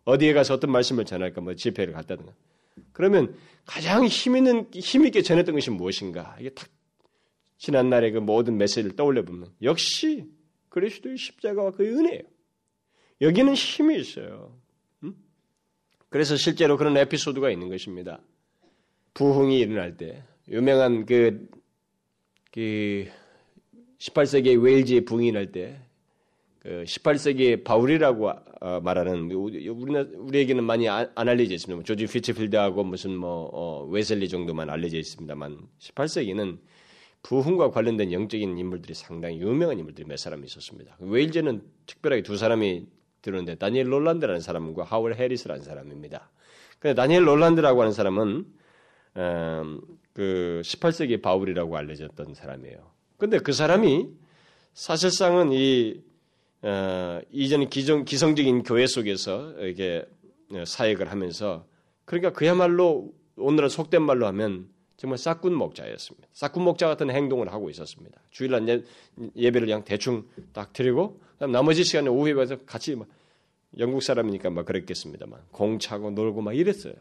[0.04, 1.42] 어디에 가서 어떤 말씀을 전할까?
[1.42, 2.34] 뭐 집회를 갔다든가.
[2.92, 6.36] 그러면 가장 힘 있는, 힘 있게 전했던 것이 무엇인가?
[6.40, 6.68] 이게 탁,
[7.58, 10.26] 지난 날의 그 모든 메시지를 떠올려 보면 역시
[10.72, 12.24] 그리스도의 십자가와 그의 은혜예요.
[13.22, 14.58] 여기는 힘이 있어요.
[15.04, 15.16] 음?
[16.10, 18.20] 그래서 실제로 그런 에피소드가 있는 것입니다.
[19.14, 21.48] 부흥이 일어날 때 유명한 그,
[22.52, 23.06] 그
[24.00, 25.92] 18세기의 웨일즈의 부흥이 일어날 때
[26.62, 28.30] 그 18세기의 바울이라고
[28.62, 31.84] 어, 말하는 우리에게는 많이 안 알려져 있습니다.
[31.84, 36.60] 조지 피츠필드하고 무슨 뭐 어, 웨슬리 정도만 알려져 있습니다만 18세기는
[37.24, 40.98] 부흥과 관련된 영적인 인물들이 상당히 유명한 인물들이 몇 사람 있었습니다.
[41.00, 42.88] 웨일즈는 특별하게 두 사람이
[43.22, 46.32] 들었는데 다니엘 롤란드라는 사람과 하월 해리스라는 사람입니다.
[46.80, 48.46] 근데 다니엘 롤란드라고 하는 사람은
[49.18, 49.82] 음,
[50.14, 52.92] 그 18세기 바울이라고 알려졌던 사람이에요.
[53.18, 54.08] 근데 그 사람이
[54.74, 56.02] 사실상은 이
[56.64, 60.06] 어, 이전 기성, 기성적인 교회 속에서 이렇게
[60.66, 61.66] 사역을 하면서
[62.06, 64.68] 그러니까 그야말로 오늘은 속된 말로 하면
[65.02, 66.28] 정말 싹군 목자였습니다.
[66.32, 68.22] 싹군 목자 같은 행동을 하고 있었습니다.
[68.30, 68.84] 주일날 예,
[69.36, 73.08] 예배를 그냥 대충 딱 드리고 그다음 나머지 시간에 오후에 가서 같이 막
[73.80, 76.94] 영국 사람이니까 막 그랬겠습니다만 공차고 놀고 막 이랬어요.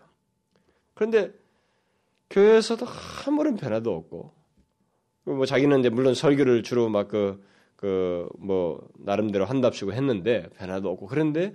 [0.94, 1.30] 그런데
[2.30, 2.86] 교회에서도
[3.26, 4.32] 아무런 변화도 없고
[5.24, 7.38] 뭐 자기는 이제 물론 설교를 주로 막 그
[7.76, 11.54] 그 뭐 나름대로 한답시고 했는데 변화도 없고 그런데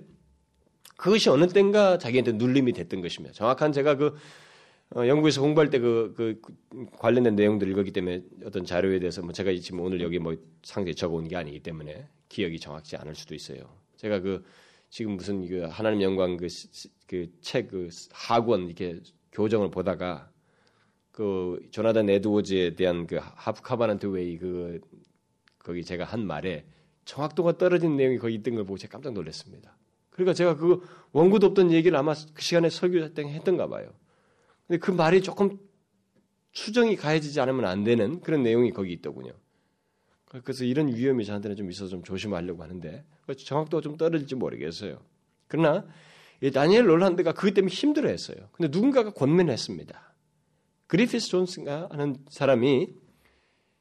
[0.96, 3.34] 그것이 어느 땐가 자기한테 눌림이 됐던 것입니다.
[3.34, 4.14] 정확한 제가 그
[4.94, 6.40] 어, 영국에서 공부할 때 그, 그
[6.98, 11.26] 관련된 내용들을 읽었기 때문에 어떤 자료에 대해서 뭐 제가 지금 오늘 여기 뭐 상세히 적어온
[11.26, 13.58] 게 아니기 때문에 기억이 정확지 않을 수도 있어요.
[13.96, 14.44] 제가 그
[14.88, 16.46] 지금 무슨 그 하나님 영광 그
[17.06, 19.00] 그책그 그 하권 이렇게
[19.32, 20.30] 교정을 보다가
[21.10, 24.80] 그 조나단 에드워즈에 대한 그 Half Covenant Way 그
[25.58, 26.64] 거기 제가 한 말에
[27.06, 29.76] 정확도가 떨어진 내용이 거기 있던 걸 보고 제가 깜짝 놀랐습니다.
[30.10, 33.92] 그러니까 제가 그 원고도 없던 얘기를 아마 그 시간에 설교 때 했던가 봐요.
[34.66, 35.58] 근데 그 말이 조금
[36.52, 39.32] 추정이 가해지지 않으면 안 되는 그런 내용이 거기 있더군요.
[40.42, 43.04] 그래서 이런 위험이 저한테는 좀 있어서 좀 조심하려고 하는데
[43.36, 45.00] 정확도가 좀 떨어질지 모르겠어요.
[45.48, 45.86] 그러나
[46.40, 48.48] 이 다니엘 롤란드가 그것 때문에 힘들어했어요.
[48.52, 50.14] 근데 누군가가 권면했습니다.
[50.88, 52.94] 그리피스 존슨가 하는 사람이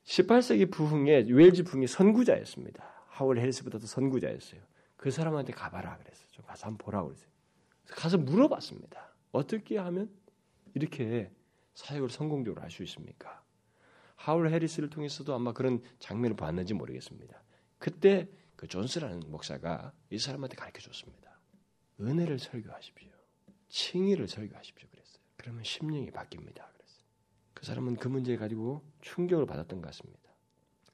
[0.06, 2.84] 18세기 부흥의 웨일즈 부흥의 선구자였습니다.
[3.10, 4.62] 하월 해리스보다도 선구자였어요.
[4.96, 6.28] 그 사람한테 가봐라 그랬어요.
[6.32, 7.28] 좀 가서 한번 보라 그랬어요.
[7.90, 9.14] 가서 물어봤습니다.
[9.32, 10.10] 어떻게 하면
[10.76, 11.32] 이렇게
[11.74, 13.44] 사역을 성공적으로 할 수 있습니까?
[14.16, 17.44] 하울 해리스를 통해서도 아마 그런 장면을 봤는지 모르겠습니다.
[17.80, 21.40] 그때 그 존스라는 목사가 이 사람한테 가르쳐 줬습니다.
[22.00, 23.10] 은혜를 설교하십시오.
[23.70, 24.88] 칭의를 설교하십시오.
[24.90, 25.24] 그랬어요.
[25.36, 26.76] 그러면 심령이 바뀝니다.
[27.56, 30.30] 그 사람은 그 문제 가지고 충격을 받았던 것 같습니다.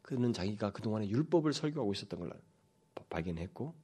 [0.02, 2.32] 그는 자기가 그동안에 율법을 설교하고 있었던 걸
[3.10, 3.76] 발견했고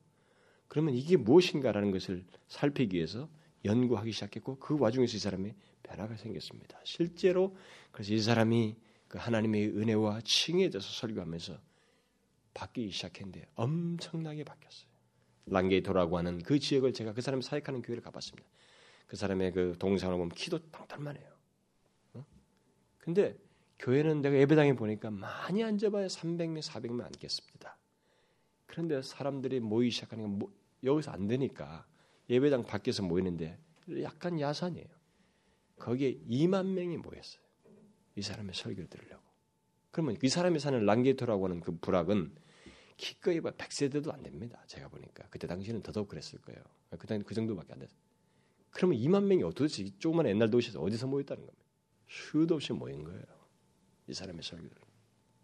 [0.67, 3.29] 그러면 이게 무엇인가라는 것을 살피기 위해서
[3.65, 5.53] 연구하기 시작했고 그 와중에서 이 사람이
[5.87, 6.79] 변화가 생겼습니다.
[6.83, 7.55] 실제로
[7.91, 8.75] 그래서 이 사람이
[9.07, 10.21] 그 하나님의 은혜와
[10.69, 11.57] 대해서 설교하면서
[12.53, 14.89] 바뀌기 시작했는데 엄청나게 바뀌었어요.
[15.45, 18.47] 랑게이토라고 하는 그 지역을 제가 그 사람이 사역하는 교회를 가봤습니다.
[19.07, 21.29] 그 사람의 그 동상을 보면 키도 땅떨만해요.
[22.13, 22.25] 어?
[22.97, 23.37] 근데
[23.79, 27.77] 교회는 내가 예배당에 보니까 많이 앉아봐야 300명, 400명 앉겠습니다.
[28.65, 31.85] 그런데 사람들이 모이기 시작하는 건 뭐, 여기서 안 되니까
[32.29, 33.57] 예배당 밖에서 모이는데
[34.01, 34.87] 약간 야산이에요.
[35.77, 37.41] 거기에 2만 명이 모였어요.
[38.15, 39.23] 이 사람의 설교를 들으려고.
[39.91, 42.35] 그러면 이 사람이 사는 랑게토라고 하는 그 부락은
[42.97, 44.63] 기꺼이 100세대도 안 됩니다.
[44.67, 45.27] 제가 보니까.
[45.29, 46.61] 그때 당시에는 더더욱 그랬을 거예요.
[46.97, 47.97] 그때 그 정도밖에 안 됐어요.
[48.71, 51.65] 그러면 2만 명이 도대체 조그만 옛날 도시에서 어디서 모였다는 겁니다.
[52.07, 53.23] 수도 없이 모인 거예요.
[54.07, 54.75] 이 사람의 설교를.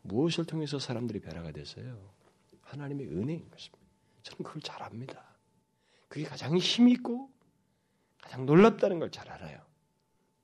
[0.04, 2.12] 무엇을 통해서 사람들이 변화가 됐어요?
[2.62, 3.84] 하나님의 은혜인 것입니다.
[4.24, 5.36] 저는 그걸 잘 압니다.
[6.08, 7.32] 그게 가장 힘있고
[8.22, 9.62] 가장 놀랍다는 걸 잘 알아요.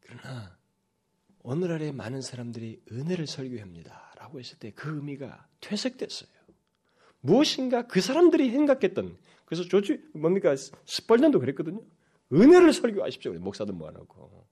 [0.21, 0.57] 그러나
[1.43, 4.13] 오늘날에 많은 사람들이 은혜를 설교합니다.
[4.17, 6.29] 라고 했을 때 그 의미가 퇴색됐어요.
[7.21, 11.81] 무엇인가 그 사람들이 생각했던 그래서 조지 뭡니까 스펄전도 그랬거든요.
[12.31, 13.33] 은혜를 설교하십시오.
[13.33, 14.47] 목사도 모아놓고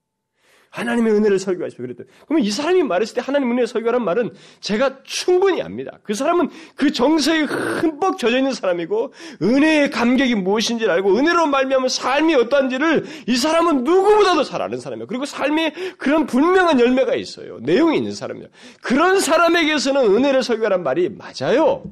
[0.69, 1.83] 하나님의 은혜를 설교하십시오.
[1.83, 5.99] 그랬더니 그러면 이 사람이 말했을 때 하나님 은혜를 설교하는 말은 제가 충분히 압니다.
[6.03, 12.35] 그 사람은 그 정서에 흠뻑 젖어 있는 사람이고 은혜의 감격이 무엇인지를 알고 은혜로 말미암은 삶이
[12.35, 15.07] 어떠한지를 이 사람은 누구보다도 잘 아는 사람이에요.
[15.07, 17.59] 그리고 삶에 그런 분명한 열매가 있어요.
[17.61, 18.49] 내용이 있는 사람이에요.
[18.81, 21.83] 그런 사람에게서는 은혜를 설교하는 말이 맞아요.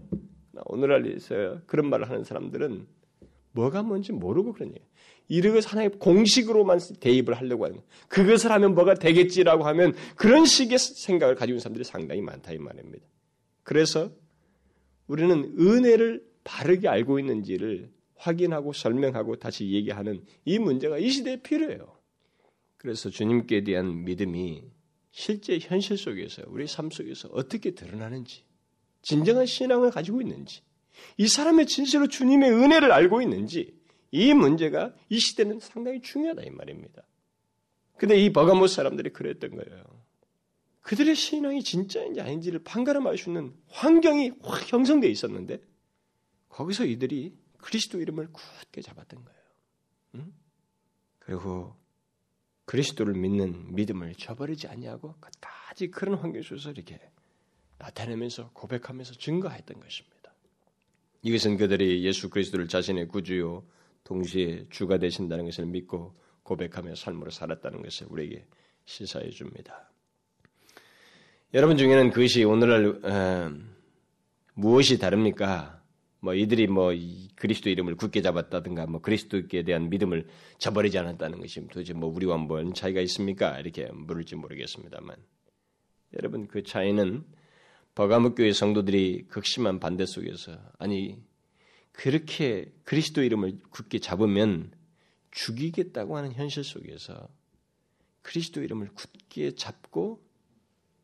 [0.66, 2.88] 오늘날 에서 그런 말을 하는 사람들은
[3.52, 4.74] 뭐가 뭔지 모르고 그러니
[5.28, 11.54] 이것을 하나의 공식으로만 대입을 하려고 하는 그것을 하면 뭐가 되겠지라고 하면 그런 식의 생각을 가지고
[11.54, 13.06] 있는 사람들이 상당히 많다 이 말입니다.
[13.64, 14.12] 그래서
[15.08, 21.98] 우리는 은혜를 바르게 알고 있는지를 확인하고 설명하고 다시 얘기하는 이 문제가 이 시대에 필요해요.
[22.78, 24.64] 그래서 주님께 대한 믿음이
[25.12, 28.44] 실제 현실 속에서 우리 삶 속에서 어떻게 드러나는지
[29.02, 30.62] 진정한 신앙을 가지고 있는지
[31.18, 33.74] 이 사람의 진실로 주님의 은혜를 알고 있는지
[34.12, 37.04] 이 문제가 이 시대는 상당히 중요하다 이 말입니다.
[37.98, 39.84] 근데 이 버가모 사람들이 그랬던 거예요.
[40.82, 45.60] 그들의 신앙이 진짜인지 아닌지를 판가름할 수 있는 환경이 확 형성되어 있었는데
[46.50, 49.42] 거기서 이들이 그리스도 이름을 굳게 잡았던 거예요.
[50.16, 50.34] 응?
[51.20, 51.76] 그리고
[52.66, 57.00] 그리스도를 믿는 믿음을 저버리지 아니하고 끝까지 그런 환경 속에서 이렇게
[57.78, 60.16] 나타내면서 고백하면서 증거했던 것입니다.
[61.24, 63.66] 이것은 그들이 예수 그리스도를 자신의 구주요
[64.06, 68.46] 동시에 주가 되신다는 것을 믿고 고백하며 삶으로 살았다는 것을 우리에게
[68.86, 69.92] 시사해 줍니다.
[71.54, 73.52] 여러분 중에는 그것이 오늘날 어,
[74.54, 75.82] 무엇이 다릅니까?
[76.20, 76.92] 뭐 이들이 뭐
[77.36, 82.74] 그리스도 이름을 굳게 잡았다든가 뭐 그리스도께 대한 믿음을 저버리지 않았다는 것이 도대체 뭐 우리와 뭔
[82.74, 83.60] 차이가 있습니까?
[83.60, 85.18] 이렇게 물을지 모르겠습니다만
[86.18, 87.24] 여러분 그 차이는
[87.96, 91.18] 버가목 교회 성도들이 극심한 반대 속에서 아니
[91.96, 94.72] 그렇게 그리스도 이름을 굳게 잡으면
[95.32, 97.30] 죽이겠다고 하는 현실 속에서
[98.22, 100.24] 그리스도 이름을 굳게 잡고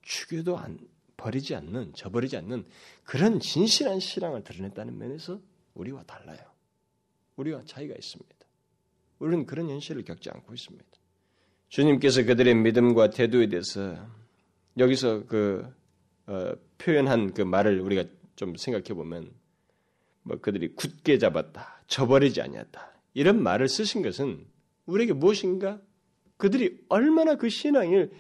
[0.02, 0.80] 죽여도 안,
[1.18, 2.66] 버리지 않는, 저버리지 않는
[3.04, 5.40] 그런 진실한 신앙을 드러냈다는 면에서
[5.76, 6.40] 우리와 달라요.
[7.36, 8.36] 우리와 차이가 있습니다.
[9.20, 10.86] 우리는 그런 현실을 겪지 않고 있습니다.
[11.70, 14.10] 주님께서 그들의 믿음과 태도에 대해서
[14.78, 15.66] 여기서 그
[16.26, 18.04] 어, 표현한 그 말을 우리가
[18.36, 19.32] 좀 생각해 보면
[20.24, 24.46] 뭐 그들이 굳게 잡았다, 저버리지 아니었다 이런 말을 쓰신 것은
[24.86, 25.82] 우리에게 무엇인가
[26.38, 28.12] 그들이 얼마나 그 신앙을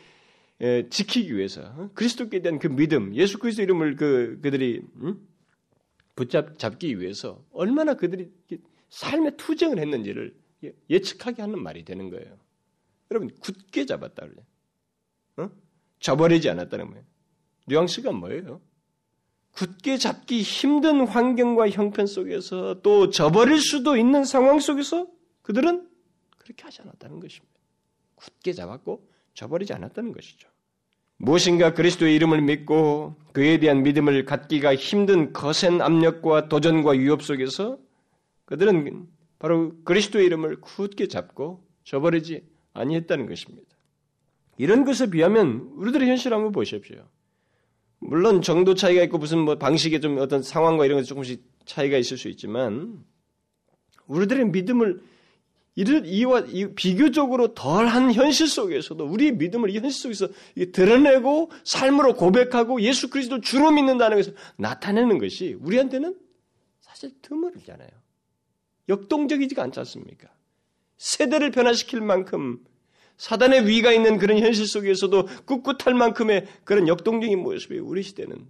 [0.89, 1.89] 지키기 위해서 어?
[1.93, 5.27] 그리스도께 대한 그 믿음, 예수 그리스도 이름을 그 그들이 음?
[6.15, 8.31] 붙잡 잡기 위해서 얼마나 그들이
[8.89, 12.37] 삶의 투쟁을 했는지를 예, 예측하게 하는 말이 되는 거예요.
[13.09, 14.43] 여러분 굳게 잡았다 그래.
[15.37, 15.49] 어?
[15.99, 17.03] 저버리지 않았다는 거예요.
[17.67, 18.61] 뉘앙스가 뭐예요?
[19.51, 25.07] 굳게 잡기 힘든 환경과 형편 속에서 또 저버릴 수도 있는 상황 속에서
[25.41, 25.87] 그들은
[26.37, 27.53] 그렇게 하지 않았다는 것입니다.
[28.15, 30.49] 굳게 잡았고 저버리지 않았다는 것이죠.
[31.17, 37.77] 무엇인가 그리스도의 이름을 믿고 그에 대한 믿음을 갖기가 힘든 거센 압력과 도전과 위협 속에서
[38.45, 43.69] 그들은 바로 그리스도의 이름을 굳게 잡고 저버리지 아니했다는 것입니다.
[44.57, 47.07] 이런 것에 비하면 우리들의 현실 한번 보십시오.
[48.01, 52.17] 물론 정도 차이가 있고 무슨 뭐 방식에 좀 어떤 상황과 이런 것에 조금씩 차이가 있을
[52.17, 52.99] 수 있지만
[54.07, 55.01] 우리들의 믿음을
[55.75, 56.43] 이런 이와
[56.75, 60.27] 비교적으로 덜한 현실 속에서도 우리의 믿음을 이 현실 속에서
[60.73, 66.17] 드러내고 삶으로 고백하고 예수 그리스도를 주로 믿는다는 것을 나타내는 것이 우리한테는
[66.81, 67.89] 사실 드물잖아요.
[68.89, 70.27] 역동적이지가 않지 않습니까?
[70.97, 72.59] 세대를 변화시킬 만큼
[73.21, 78.47] 사단의 위가 있는 그런 현실 속에서도 꿋꿋할 만큼의 그런 역동적인 모습이 우리 시대는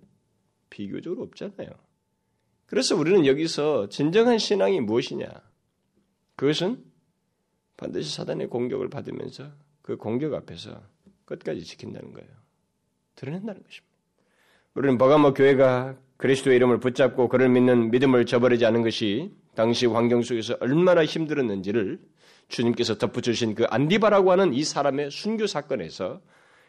[0.69, 1.67] 비교적으로 없잖아요.
[2.67, 5.27] 그래서 우리는 여기서 진정한 신앙이 무엇이냐?
[6.38, 6.81] 그것은
[7.75, 10.81] 반드시 사단의 공격을 받으면서 그 공격 앞에서
[11.25, 12.29] 끝까지 지킨다는 거예요.
[13.15, 13.93] 드러낸다는 것입니다.
[14.73, 20.55] 우리는 버가모 교회가 그리스도의 이름을 붙잡고 그를 믿는 믿음을 저버리지 않은 것이 당시 환경 속에서
[20.62, 21.99] 얼마나 힘들었는지를
[22.52, 26.22] 주님께서 덧붙여주신 그 안디바라고 하는 이 사람의 순교 사건에서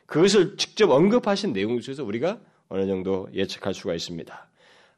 [0.06, 4.48] 그것을 직접 언급하신 내용 속에서 우리가 어느 정도 예측할 수가 있습니다.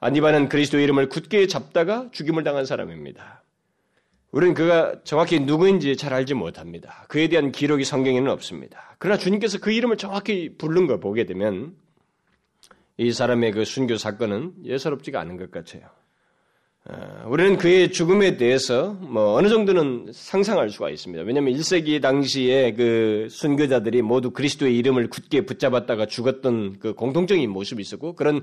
[0.00, 3.42] 안디바는 그리스도 이름을 굳게 잡다가 죽임을 당한 사람입니다.
[4.30, 7.04] 우리는 그가 정확히 누구인지 잘 알지 못합니다.
[7.08, 8.96] 그에 대한 기록이 성경에는 없습니다.
[8.98, 11.76] 그러나 주님께서 그 이름을 정확히 부른 걸 보게 되면
[12.96, 15.88] 이 사람의 그 순교 사건은 예사롭지가 않은 것 같아요.
[16.86, 21.24] 어, 우리는 그의 죽음에 대해서 뭐 어느 정도는 상상할 수가 있습니다.
[21.24, 28.14] 왜냐하면 1세기 당시에 그 순교자들이 모두 그리스도의 이름을 굳게 붙잡았다가 죽었던 그 공통적인 모습이 있었고
[28.14, 28.42] 그런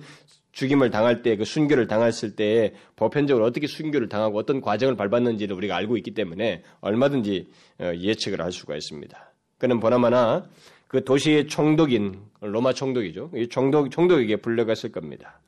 [0.54, 5.76] 죽임을 당할 때 그 순교를 당했을 때 보편적으로 어떻게 순교를 당하고 어떤 과정을 밟았는지를 우리가
[5.76, 7.48] 알고 있기 때문에 얼마든지
[7.80, 9.34] 어, 예측을 할 수가 있습니다.
[9.60, 10.46] 그는 보나마나
[10.88, 13.32] 그 도시의 총독인 로마 총독이죠.
[13.36, 15.40] 이 총독 총독에게 불려갔을 겁니다.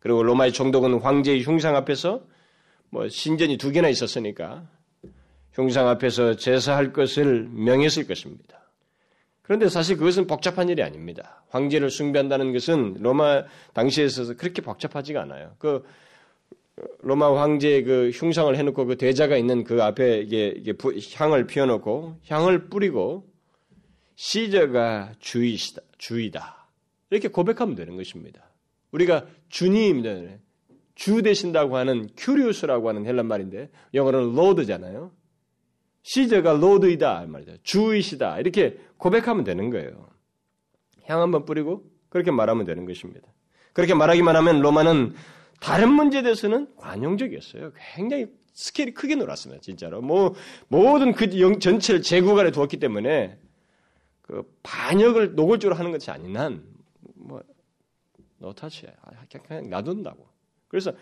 [0.00, 2.20] 그리고 로마의 총독은 황제의 흉상 앞에서
[2.92, 4.68] 뭐 신전이 두 개나 있었으니까
[5.54, 8.60] 흉상 앞에서 제사할 것을 명했을 것입니다.
[9.40, 11.42] 그런데 사실 그것은 복잡한 일이 아닙니다.
[11.48, 15.54] 황제를 숭배한다는 것은 로마 당시에 있어서 그렇게 복잡하지가 않아요.
[15.58, 15.84] 그
[17.00, 20.62] 로마 황제의 그 흉상을 해놓고 그 대자가 있는 그 앞에 이게,
[21.14, 23.26] 향을 피워놓고 향을 뿌리고
[24.16, 26.68] 시저가 주이시다, 주이다
[27.08, 28.42] 이렇게 고백하면 되는 것입니다.
[28.90, 30.02] 우리가 주님,
[30.94, 35.12] 주 되신다고 하는 κύριος라고 하는 헬라 말인데 영어로는 Lord잖아요.
[36.02, 37.56] 시저가 Lord이다 말이죠.
[37.62, 40.08] 주이시다 이렇게 고백하면 되는 거예요.
[41.04, 43.26] 향 한번 뿌리고 그렇게 말하면 되는 것입니다.
[43.72, 45.14] 그렇게 말하기만 하면 로마는
[45.60, 47.72] 다른 문제에 대해서는 관용적이었어요.
[47.94, 49.62] 굉장히 스케일이 크게 놀았습니다.
[49.62, 50.02] 진짜로.
[50.02, 50.34] 뭐
[50.68, 53.38] 모든 그 전체를 제국 안에 두었기 때문에
[54.20, 57.42] 그 반역을 노골적으로 하는 것이 아닌 한뭐
[58.38, 58.90] 노타치야.
[59.46, 60.31] 그냥 놔둔다고.
[60.72, 60.92] 그래서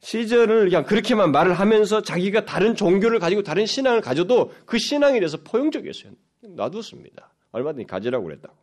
[0.00, 5.38] 시절을 그냥 그렇게만 말을 하면서 자기가 다른 종교를 가지고 다른 신앙을 가져도 그 신앙에 대해서
[5.38, 6.12] 포용적이었어요.
[6.42, 7.32] 놔뒀습니다.
[7.52, 8.54] 얼마든지 가지라고 그랬다고.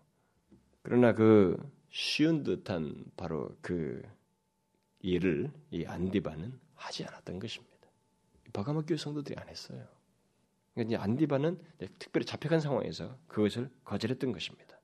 [0.83, 1.57] 그러나 그
[1.89, 4.03] 쉬운 듯한 바로 그
[4.99, 7.71] 일을 이 안디바는 하지 않았던 것입니다.
[8.53, 9.83] 바가마 교회 성도들이 안 했어요.
[10.75, 11.59] 그러니까 안디바는
[11.97, 14.79] 특별히 잡혀간 상황에서 그것을 거절했던 것입니다.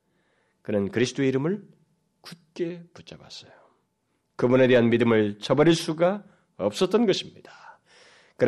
[0.63, 1.67] 그는 그리스도의 이름을
[2.21, 3.66] 굳게 붙잡았어요.
[4.37, 6.23] 그분에 대한 믿음을 저버릴 수가
[6.57, 7.51] 없었던 것입니다.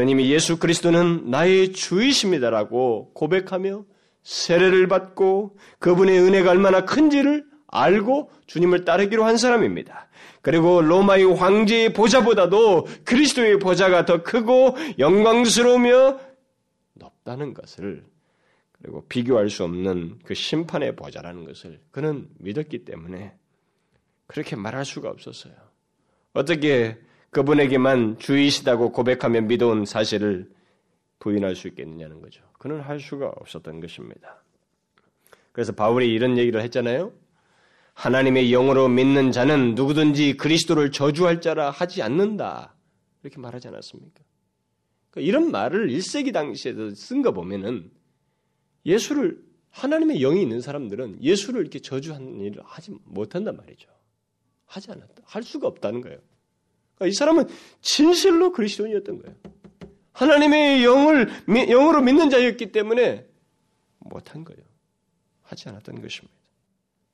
[0.07, 3.85] 이미 예수 그리스도는 나의 주이십니다라고 고백하며
[4.23, 10.07] 세례를 받고 그분의 은혜가 얼마나 큰지를 알고 주님을 따르기로 한 사람입니다.
[10.41, 16.19] 그리고 로마의 황제의 보좌보다도 그리스도의 보좌가 더 크고 영광스러우며
[16.93, 18.05] 높다는 것을
[18.71, 23.33] 그리고 비교할 수 없는 그 심판의 보좌라는 것을 그는 믿었기 때문에
[24.27, 25.68] 그렇게 말할 수가 없었어요.
[26.39, 26.97] 어떻게
[27.31, 30.49] 그분에게만 주이시다고 고백하며 믿어온 사실을
[31.19, 32.41] 부인할 수 있겠느냐는 거죠.
[32.57, 34.41] 그는 할 수가 없었던 것입니다.
[35.51, 37.11] 그래서 바울이 이런 얘기를 했잖아요.
[37.93, 42.73] 하나님의 영으로 믿는 자는 누구든지 그리스도를 저주할 자라 하지 않는다.
[43.21, 44.23] 이렇게 말하지 않았습니까?
[45.11, 47.91] 그러니까 이런 말을 1세기 당시에도 쓴 거 보면은
[48.85, 53.89] 예수를 하나님의 영이 있는 사람들은 예수를 이렇게 저주하는 일을 하지 못한단 말이죠.
[54.65, 55.23] 하지 않았다.
[55.25, 56.19] 할 수가 없다는 거예요.
[56.99, 57.45] 그러니까 이 사람은
[57.81, 59.37] 진실로 그리스도인이었던 거예요.
[60.11, 63.25] 하나님의 영을 영으로 믿는 자였기 때문에
[63.99, 64.61] 못한 거예요.
[65.43, 66.37] 하지 않았던 것입니다.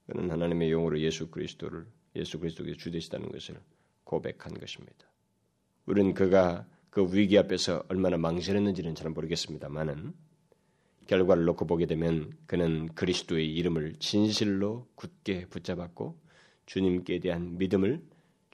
[0.08, 3.60] 그는 하나님의 영으로 예수 그리스도를 예수 그리스도께서 주되시다는 것을
[4.04, 4.94] 고백한 것입니다.
[5.86, 10.14] 우리는 그가 그 위기 앞에서 얼마나 망설였는지는 잘 모르겠습니다만은
[11.08, 16.20] 결과를 놓고 보게 되면 그는 그리스도의 이름을 진실로 굳게 붙잡았고
[16.66, 18.02] 주님께 대한 믿음을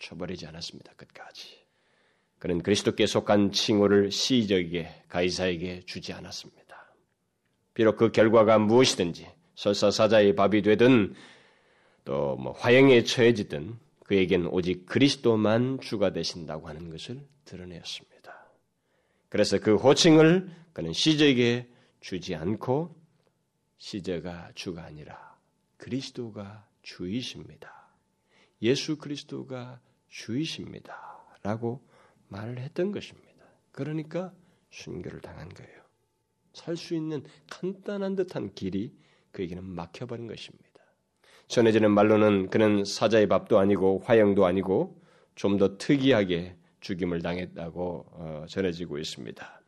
[0.01, 0.93] 쳐버리지 않았습니다.
[0.93, 1.61] 끝까지.
[2.39, 6.61] 그는 그리스도께 속한 칭호를 시적에게 가이사에게 주지 않았습니다.
[7.73, 11.13] 비록 그 결과가 무엇이든지 설사 사자의 밥이 되든
[12.03, 18.51] 또 뭐 화형에 처해지든 그에겐 오직 그리스도만 주가 되신다고 하는 것을 드러내었습니다.
[19.29, 21.69] 그래서 그 호칭을 그는 시저에게
[22.01, 22.95] 주지 않고
[23.77, 25.37] 시저가 주가 아니라
[25.77, 27.87] 그리스도가 주이십니다.
[28.61, 29.79] 예수 그리스도가
[30.11, 30.95] 주이십니다.
[31.41, 31.81] 라고
[32.27, 33.31] 말을 했던 것입니다.
[33.71, 34.31] 그러니까
[34.69, 35.81] 순교를 당한 거예요.
[36.53, 38.93] 살 수 있는 간단한 듯한 길이
[39.31, 40.69] 그에게는 막혀버린 것입니다.
[41.47, 45.01] 전해지는 말로는 그는 사자의 밥도 아니고 화형도 아니고
[45.35, 49.61] 좀 더 특이하게 죽임을 당했다고 어, 전해지고 있습니다.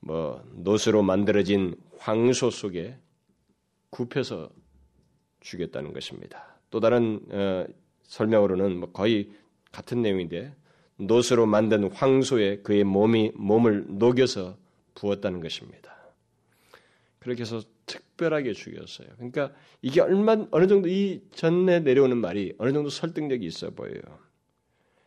[0.00, 2.98] 뭐 노스로 만들어진 황소 속에
[3.90, 4.50] 굽혀서
[5.40, 6.60] 죽였다는 것입니다.
[6.70, 7.66] 또 다른 어,
[8.02, 9.32] 설명으로는 뭐 거의
[9.76, 10.54] 같은 내용인데
[10.96, 14.56] 노스로 만든 황소에 그의 몸이 몸을 녹여서
[14.94, 15.94] 부었다는 것입니다.
[17.18, 19.08] 그렇게 해서 특별하게 죽였어요.
[19.16, 19.52] 그러니까
[19.82, 24.00] 이게 얼마 어느 정도 이 전에 내려오는 말이 어느 정도 설득력이 있어 보여요.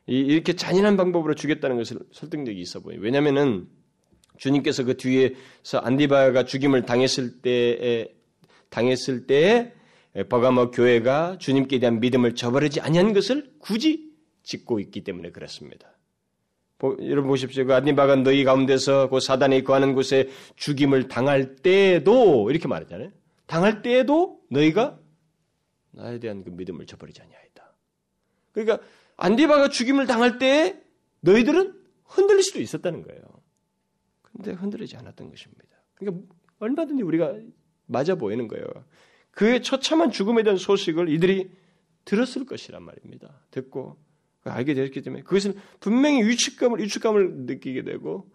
[0.05, 2.99] 이, 이렇게 잔인한 방법으로 죽였다는 것을 설득력이 있어 보여요.
[3.01, 3.67] 왜냐하면은
[4.37, 8.13] 주님께서 그 뒤에서 안디바가 죽임을 당했을 때에
[8.69, 9.73] 당했을 때에
[10.29, 14.08] 버가모 교회가 주님께 대한 믿음을 저버리지 아니한 것을 굳이
[14.49, 15.95] 짓고 있기 때문에 그렇습니다.
[16.79, 17.65] 보, 여러분 보십시오.
[17.65, 23.11] 그 안디바가 너희 가운데서 그 사단이 거하는 곳에 죽임을 당할 때에도 이렇게 말하잖아요.
[23.45, 24.99] 당할 때에도 너희가
[25.91, 27.75] 나에 대한 그 믿음을 저버리지 아니하였다.
[28.53, 28.79] 그러니까
[29.17, 30.81] 안디바가 죽임을 당할 때에
[31.21, 33.21] 너희들은 흔들릴 수도 있었다는 거예요.
[34.23, 35.67] 근데 흔들리지 않았던 것입니다.
[35.93, 36.23] 그러니까
[36.59, 37.35] 얼마든지 우리가
[37.85, 38.65] 맞아 보이는 거예요.
[39.31, 41.51] 그의 처참한 죽음에 대한 소식을 이들이
[42.05, 43.41] 들었을 것이란 말입니다.
[43.51, 43.97] 듣고
[44.43, 48.29] 알게 되었기 때문에 그것은 분명히 위축감을 위축감을 느끼게 되고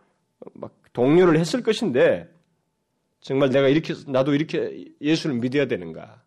[0.52, 2.30] 막 동요를 했을 것인데
[3.20, 6.22] 정말 내가 이렇게 나도 이렇게 예수를 믿어야 되는가?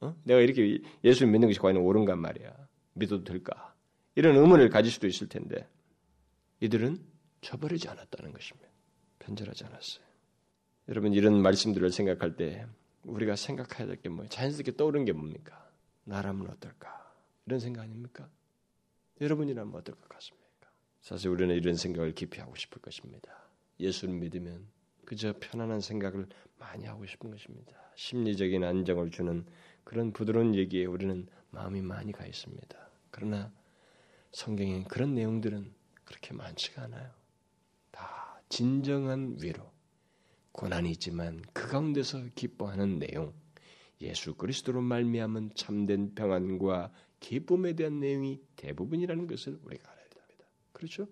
[0.00, 0.14] 어?
[0.24, 2.52] 내가 이렇게 예수를 믿는 것이 과연 옳은가 말이야.
[2.94, 3.74] 믿어도 될까?
[4.14, 5.66] 이런 의문을 가질 수도 있을 텐데
[6.60, 6.98] 이들은
[7.40, 8.68] 저버리지 않았다는 것입니다.
[9.20, 10.04] 편절하지 않았어요.
[10.88, 12.66] 여러분 이런 말씀들을 생각할 때
[13.04, 14.28] 우리가 생각해야 될 게 뭐예요?
[14.28, 15.70] 자연스럽게 떠오르는 게 뭡니까?
[16.04, 17.10] 나라면 어떨까?
[17.46, 18.28] 이런 생각 아닙니까?
[19.22, 20.42] 여러분이라면 어떨 것 같습니까?
[21.00, 23.32] 사실 우리는 이런 생각을 깊이 하고 싶을 것입니다.
[23.78, 24.66] 예수를 믿으면
[25.04, 27.72] 그저 편안한 생각을 많이 하고 싶은 것입니다.
[27.94, 29.46] 심리적인 안정을 주는
[29.84, 32.90] 그런 부드러운 얘기에 우리는 마음이 많이 가 있습니다.
[33.10, 33.52] 그러나
[34.32, 35.72] 성경에 그런 내용들은
[36.04, 37.10] 그렇게 많지가 않아요.
[37.90, 39.70] 다 진정한 위로,
[40.52, 43.34] 고난이 있지만 그 가운데서 기뻐하는 내용,
[44.00, 46.92] 예수 그리스도로 말미암은 참된 평안과
[47.22, 50.44] 기쁨에 대한 내용이 대부분이라는 것을 우리가 알아야 됩니다.
[50.72, 51.08] 그렇죠?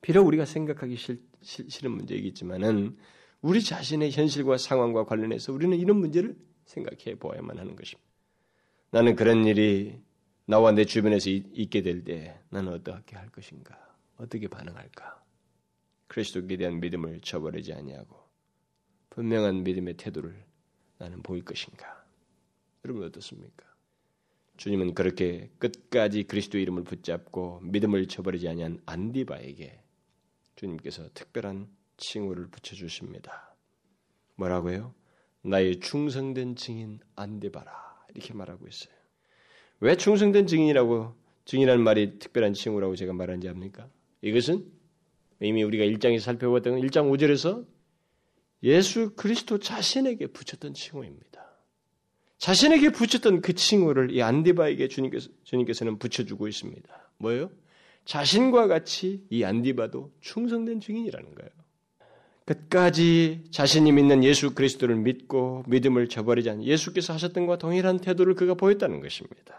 [0.00, 2.96] 비록 우리가 생각하기 싫, 싫은 문제이겠지만은
[3.42, 8.10] 우리 자신의 현실과 상황과 관련해서 우리는 이런 문제를 생각해 보아야만 하는 것입니다.
[8.90, 10.00] 나는 그런 일이
[10.46, 13.78] 나와 내 주변에서 있게 될 때 나는 어떻게 할 것인가?
[14.16, 15.22] 어떻게 반응할까?
[16.08, 18.16] 그리스도에 대한 믿음을 저버리지 아니하고
[19.10, 20.44] 분명한 믿음의 태도를
[20.98, 22.04] 나는 보일 것인가?
[22.84, 23.69] 여러분 어떻습니까?
[24.60, 29.80] 주님은 그렇게 끝까지 그리스도 이름을 붙잡고 믿음을 저버리지 아니한 안디바에게
[30.56, 33.56] 주님께서 특별한 칭호를 붙여 주십니다.
[34.34, 34.92] 뭐라고요?
[35.40, 37.72] 나의 충성된 증인 안디바라
[38.14, 38.94] 이렇게 말하고 있어요.
[39.80, 41.14] 왜 충성된 증인이라고
[41.46, 43.88] 증인이라는 말이 특별한 칭호라고 제가 말하는지 압니까?
[44.20, 44.70] 이것은
[45.40, 47.66] 이미 우리가 1장에서 살펴봤던 1장 5절에서
[48.64, 51.49] 예수 그리스도 자신에게 붙였던 칭호입니다.
[52.40, 56.88] 자신에게 붙였던 그 칭호를 이 안디바에게 주님께서, 주님께서는 붙여주고 있습니다.
[57.18, 57.50] 뭐예요?
[58.06, 61.50] 자신과 같이 이 안디바도 충성된 증인이라는 거예요.
[62.46, 68.54] 끝까지 자신이 믿는 예수 그리스도를 믿고 믿음을 저버리지 않는 예수께서 하셨던 것과 동일한 태도를 그가
[68.54, 69.54] 보였다는 것입니다.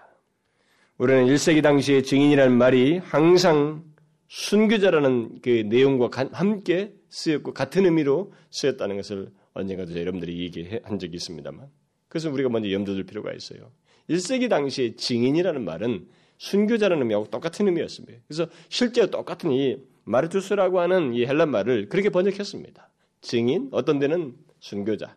[0.98, 3.84] 우리는 1세기 당시의 증인이라는 말이 항상
[4.28, 11.70] 순교자라는 그 내용과 함께 쓰였고 같은 의미로 쓰였다는 것을 언젠가도 여러분들이 얘기한 적이 있습니다만
[12.12, 13.72] 그래서 우리가 먼저 염두 둘 필요가 있어요.
[14.10, 16.10] 1세기 당시에 증인이라는 말은
[16.40, 18.20] 순교자라는 의미하고 똑같은 의미였습니다.
[18.28, 22.90] 그래서 실제로 똑같은 이 마르투스라고 하는 이 헬란 말을 그렇게 번역했습니다.
[23.22, 25.16] 증인, 어떤 데는 순교자.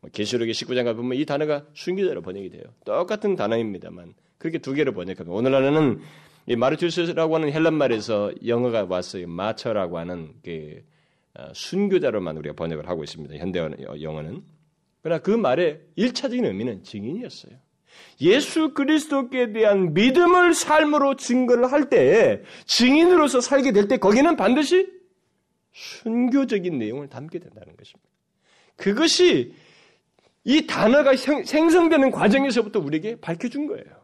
[0.00, 2.62] 뭐 계시록의 19장 가보면 이 단어가 순교자로 번역이 돼요.
[2.86, 5.30] 똑같은 단어입니다만 그렇게 두 개로 번역합니다.
[5.30, 6.00] 오늘날에는
[6.46, 9.28] 이 마르투스라고 하는 헬란 말에서 영어가 왔어요.
[9.28, 10.82] 마처라고 하는 그
[11.34, 13.36] 어, 순교자로만 우리가 번역을 하고 있습니다.
[13.36, 13.58] 현대
[14.00, 14.42] 영어는.
[15.02, 17.54] 그러나 그 말의 일차적인 의미는 증인이었어요.
[18.20, 24.88] 예수 그리스도께 대한 믿음을 삶으로 증거를 할 때, 증인으로서 살게 될 때, 거기는 반드시
[25.72, 28.08] 순교적인 내용을 담게 된다는 것입니다.
[28.76, 29.54] 그것이
[30.44, 34.02] 이 단어가 생, 생성되는 과정에서부터 우리에게 밝혀준 거예요.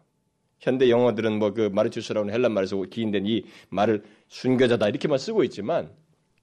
[0.61, 5.91] 현대 영어들은 뭐 그 마르투스라는 헬란 말에서 기인된 이 말을 순교자다 이렇게만 쓰고 있지만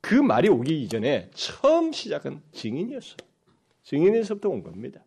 [0.02, 3.18] 그 말이 오기 이전에 처음 시작은 증인이었어.
[3.86, 5.04] 증인에서부터 온 겁니다.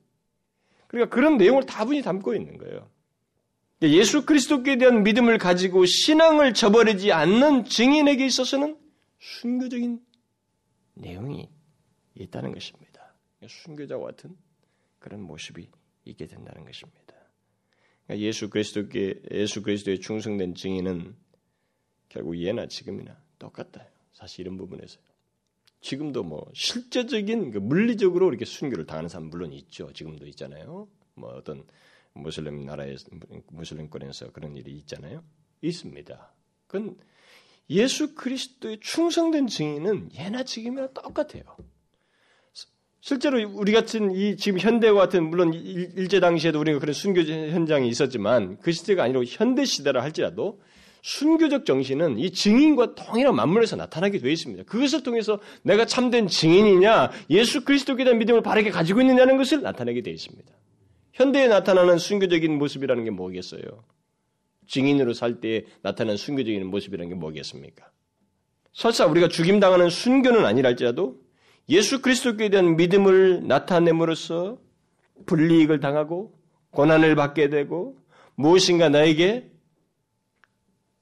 [0.87, 2.91] 그러니까 그런 내용을 다분히 담고 있는 거예요.
[3.83, 8.77] 예수 그리스도께 대한 믿음을 가지고 신앙을 저버리지 않는 증인에게 있어서는
[9.19, 10.01] 순교적인
[10.95, 11.49] 내용이
[12.15, 13.15] 있다는 것입니다.
[13.47, 14.37] 순교자와 같은
[14.99, 15.69] 그런 모습이
[16.05, 17.15] 있게 된다는 것입니다.
[18.07, 21.15] 그러니까 예수 그리스도께 예수 그리스도의 충성된 증인은
[22.09, 23.87] 결국 예나 지금이나 똑같다.
[24.13, 24.99] 사실 이런 부분에서
[25.81, 29.93] 지금도 뭐 실제적인 그 물리적으로 이렇게 순교를 당하는 사람 물론 있죠.
[29.93, 30.89] 지금도 있잖아요.
[31.15, 31.65] 뭐 어떤
[32.15, 32.97] 무슬림 나라에
[33.49, 35.23] 무슬림권에서 그런 일이 있잖아요.
[35.63, 36.35] 있습니다.
[36.67, 36.97] 그건
[37.71, 41.43] 예수 그리스도의 충성된 증인은 예나 지금이나 똑같아요.
[43.01, 48.59] 실제로 우리 같은 이 지금 현대와 같은 물론 일제 당시에도 우리가 그런 순교 현장이 있었지만
[48.59, 50.61] 그 시대가 아니라 현대 시대라 할지라도
[51.09, 54.65] 순교적 정신은 이 증인과 통일한 맞물려서 나타나게 되어 있습니다.
[54.65, 60.13] 그것을 통해서 내가 참된 증인이냐, 예수 그리스도에 대한 믿음을 바르게 가지고 있느냐는 것을 나타내게 되어
[60.13, 60.53] 있습니다.
[61.15, 63.63] 현대에 나타나는 순교적인 모습이라는 게 뭐겠어요?
[64.67, 67.91] 증인으로 살 때 나타나는 순교적인 모습이라는 게 뭐겠습니까?
[68.75, 71.17] 설사 우리가 죽임당하는 순교는 아니랄지라도
[71.71, 74.59] 예수 그리스도께 대한 믿음을 나타냄으로써
[75.25, 76.35] 불이익을 당하고
[76.73, 77.97] 고난을 받게 되고
[78.35, 79.51] 무엇인가 나에게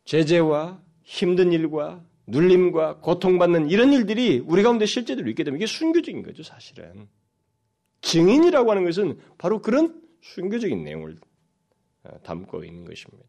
[0.06, 6.42] 제재와 힘든 일과 눌림과 고통받는 이런 일들이 우리 가운데 실제로 있게 되면 이게 순교적인 거죠,
[6.42, 7.08] 사실은.
[8.00, 11.16] 증인이라고 하는 것은 바로 그런 순교적인 내용을
[12.04, 13.24] 어, 담고 있는 것입니다.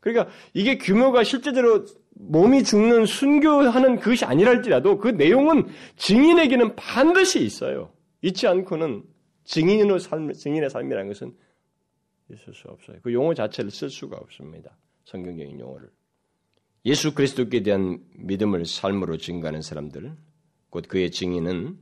[0.00, 1.84] 그러니까 이게 규모가 실제적으로
[2.14, 7.92] 몸이 죽는 순교하는 그것이 아니랄지라도 그 내용은 증인에게는 반드시 있어요.
[8.22, 9.02] 있지 않고는
[9.44, 11.34] 증인의 삶, 증인의 삶이라는 것은
[12.30, 12.98] 있을 수 없어요.
[13.02, 14.76] 그 용어 자체를 쓸 수가 없습니다.
[15.10, 15.90] 성경적인 용어를.
[16.86, 20.16] 예수 그리스도께 대한 믿음을 삶으로 증거하는 사람들,
[20.70, 21.78] 곧 그의 증인은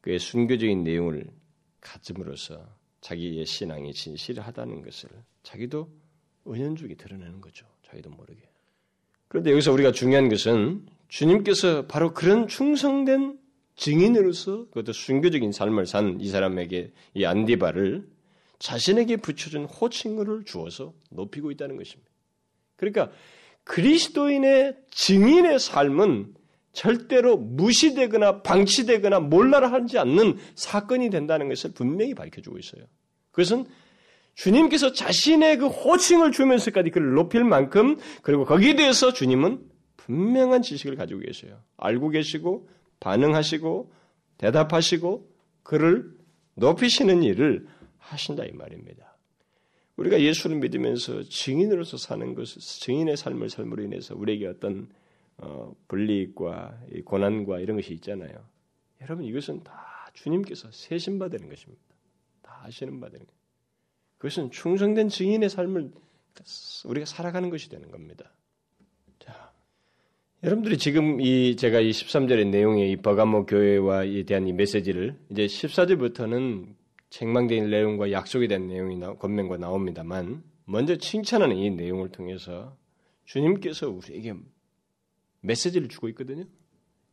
[0.00, 1.26] 그의 순교적인 내용을
[1.80, 2.64] 가짐으로써
[3.00, 5.10] 자기의 신앙이 진실하다는 것을
[5.42, 5.90] 자기도
[6.46, 7.66] 은연중에 드러내는 거죠.
[7.82, 8.40] 자기도 모르게.
[9.28, 13.38] 그런데 여기서 우리가 중요한 것은 주님께서 바로 그런 충성된
[13.74, 18.08] 증인으로서 그것도 순교적인 삶을 산 이 사람에게 이 안디바를
[18.58, 22.15] 자신에게 붙여준 호칭을 주어서 높이고 있다는 것입니다.
[22.76, 23.10] 그러니까
[23.64, 26.34] 그리스도인의 증인의 삶은
[26.72, 32.84] 절대로 무시되거나 방치되거나 몰라라 하지 않는 사건이 된다는 것을 분명히 밝혀주고 있어요.
[33.30, 33.64] 그것은
[34.34, 39.60] 주님께서 자신의 그 호칭을 주면서까지 그를 높일 만큼 그리고 거기에 대해서 주님은
[39.96, 41.58] 분명한 지식을 가지고 계세요.
[41.78, 42.68] 알고 계시고
[43.00, 43.92] 반응하시고
[44.38, 45.28] 대답하시고
[45.62, 46.10] 그를
[46.54, 47.66] 높이시는 일을
[47.98, 49.15] 하신다 이 말입니다.
[49.96, 54.88] 우리가 예수를 믿으면서 증인으로서 사는 것, 증인의 삶을 삶으로 인해서 우리에게 어떤
[55.38, 58.32] 어, 불리익과 고난과 이런 것이 있잖아요.
[59.02, 61.82] 여러분 이것은 다 주님께서 세신 받는 것입니다.
[62.42, 63.26] 다 하시는 받는 것.
[64.18, 65.90] 그것은 충성된 증인의 삶을
[66.86, 68.32] 우리가 살아가는 것이 되는 겁니다.
[69.18, 69.52] 자,
[70.42, 75.46] 여러분들이 지금 이 제가 이 13절의 내용의 이 버가모 교회와 에 대한 이 메시지를 이제
[75.46, 76.74] 14절부터는
[77.10, 82.76] 책망된 내용과 약속에 대한 내용이 나, 권면과 나옵니다만 먼저 칭찬하는 이 내용을 통해서
[83.24, 84.34] 주님께서 우리에게
[85.40, 86.44] 메시지를 주고 있거든요.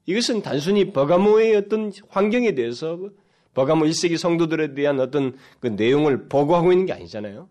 [0.06, 3.00] 이것은 단순히 버가모의 어떤 환경에 대해서
[3.54, 7.48] 버가모 1세기 성도들에 대한 어떤 그 내용을 보고하고 있는 게 아니잖아요.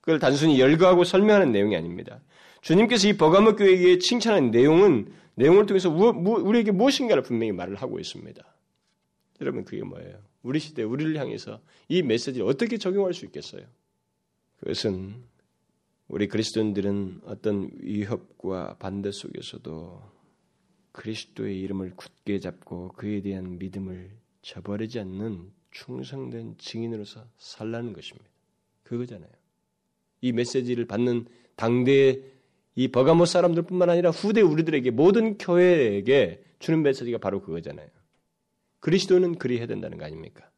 [0.00, 2.20] 그걸 단순히 열거하고 설명하는 내용이 아닙니다.
[2.62, 8.42] 주님께서 이 버가모 교회에 칭찬하는 내용은 내용을 통해서 우리에게 무엇인가를 분명히 말을 하고 있습니다.
[9.40, 10.18] 여러분 그게 뭐예요?
[10.46, 13.66] 우리 시대 우리를 향해서 이 메시지를 어떻게 적용할 수 있겠어요?
[14.60, 15.24] 그것은
[16.06, 20.02] 우리 그리스도인들은 어떤 위협과 반대 속에서도
[20.92, 24.10] 그리스도의 이름을 굳게 잡고 그에 대한 믿음을
[24.42, 28.30] 저버리지 않는 충성된 증인으로서 살라는 것입니다.
[28.84, 29.30] 그거잖아요.
[30.20, 31.26] 이 메시지를 받는
[31.56, 32.22] 당대의
[32.76, 37.88] 이 버가모 사람들뿐만 아니라 후대 우리들에게 모든 교회에게 주는 메시지가 바로 그거잖아요.
[38.80, 40.48] 그리스도는 그리해야 된다는 거 아닙니까?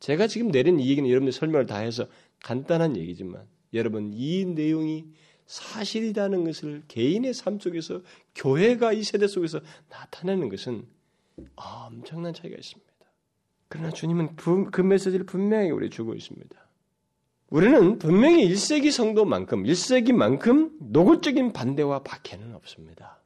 [0.00, 2.06] 제가 지금 내린 이 얘기는 여러분들 설명을 다 해서
[2.42, 5.06] 간단한 얘기지만 여러분 이 내용이
[5.46, 8.02] 사실이라는 것을 개인의 삶 속에서
[8.34, 10.86] 교회가 이 세대 속에서 나타내는 것은
[11.56, 12.88] 엄청난 차이가 있습니다.
[13.68, 16.56] 그러나 주님은 그 메시지를 분명히 우리 주고 있습니다.
[17.50, 23.22] 우리는 분명히 1세기 성도만큼, 1세기만큼 노골적인 반대와 박해는 없습니다.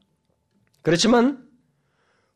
[0.83, 1.49] 그렇지만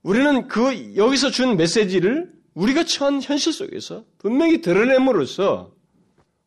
[0.07, 5.75] 우리는 그 여기서 준 메시지를 우리가 처한 현실 속에서 분명히 드러냄으로써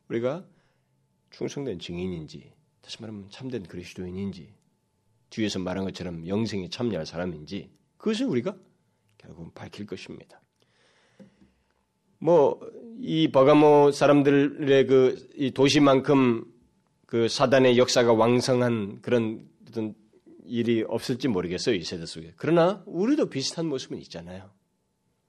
[0.08, 0.46] 우리가
[1.32, 2.52] 충성된 증인인지
[2.82, 4.54] 다시 말하면 참된 그리스도인인지
[5.30, 8.56] 뒤에서 말한 것처럼 영생에 참여할 사람인지 그것을 우리가
[9.18, 10.42] 결국은 밝힐 것입니다.
[12.20, 12.60] 뭐
[13.02, 16.46] 이 버가모 사람들의 그 도시만큼
[17.06, 19.96] 그 사단의 역사가 왕성한 그런 어떤
[20.50, 22.34] 일이 없을지 모르겠어요 이 세대 속에.
[22.36, 24.50] 그러나 우리도 비슷한 모습은 있잖아요.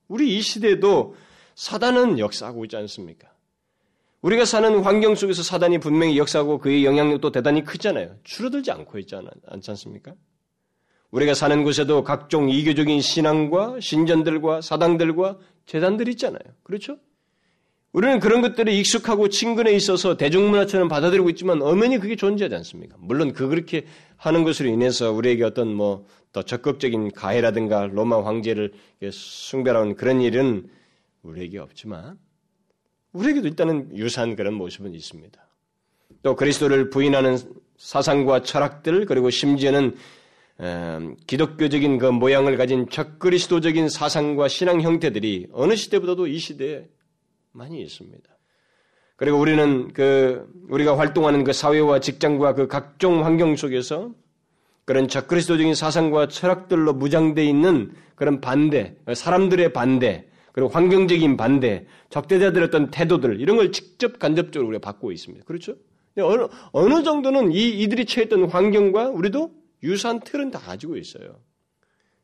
[0.09, 1.14] 우리 이 시대도
[1.55, 3.29] 사단은 역사하고 있지 않습니까?
[4.23, 8.16] 우리가 사는 환경 속에서 사단이 분명히 역사하고 그의 영향력도 대단히 크잖아요.
[8.25, 10.14] 줄어들지 않고 있지 않, 않지 않습니까?
[11.11, 16.43] 우리가 사는 곳에도 각종 이교적인 신앙과 신전들과 사당들과 재단들이 있잖아요.
[16.62, 16.99] 그렇죠?
[17.93, 22.97] 우리는 그런 것들이 익숙하고 친근해 있어서 대중문화처럼 받아들이고 있지만 엄연히 그게 존재하지 않습니까?
[23.01, 23.86] 물론 그 그렇게
[24.16, 28.72] 하는 것으로 인해서 우리에게 어떤 뭐 더 적극적인 가해라든가 로마 황제를
[29.11, 30.68] 숭배하는 그런 일은
[31.22, 32.18] 우리에게 없지만
[33.12, 35.41] 우리에게도 일단은 유사한 그런 모습은 있습니다.
[36.22, 37.36] 또 그리스도를 부인하는
[37.78, 39.97] 사상과 철학들 그리고 심지어는
[41.26, 46.86] 기독교적인 그 모양을 가진 적그리스도적인 사상과 신앙 형태들이 어느 시대보다도 이 시대에
[47.53, 48.29] 많이 있습니다.
[49.17, 54.13] 그리고 우리는 그 우리가 활동하는 그 사회와 직장과 그 각종 환경 속에서
[54.87, 62.91] 그런 적그리스도적인 사상과 철학들로 무장되어 있는 그런 반대, 사람들의 반대, 그리고 환경적인 반대, 적대자들의 어떤
[62.91, 65.45] 태도들 이런 걸 직접 간접적으로 우리가 받고 있습니다.
[65.45, 65.77] 그렇죠?
[66.19, 71.41] 어느 어느 정도는 이 이들이 처했던 환경과 우리도 유사한 틀은 다 가지고 있어요.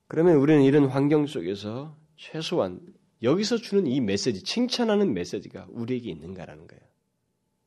[0.09, 2.81] 그러면 우리는 이런 환경 속에서 최소한
[3.22, 6.82] 여기서 주는 이 메시지, 칭찬하는 메시지가 우리에게 있는가라는 거예요.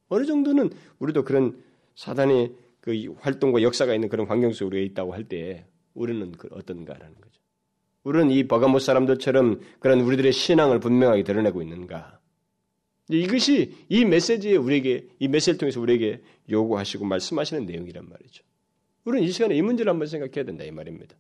[0.10, 1.62] 어느 정도는 우리도 그런
[1.96, 7.16] 사단의 그 활동과 역사가 있는 그런 환경 속에 우리가 있다고 할 때 우리는 그 어떤가라는
[7.16, 7.42] 거죠.
[8.04, 12.20] 우리는 이 버가못 사람들처럼 그런 우리들의 신앙을 분명하게 드러내고 있는가?
[13.10, 18.44] 이것이 이 메시지에 우리에게 이 메시지를 통해서 우리에게 요구하시고 말씀하시는 내용이란 말이죠.
[19.04, 21.16] 우리는 이 시간에 이 문제를 한번 생각해야 된다 이 말입니다.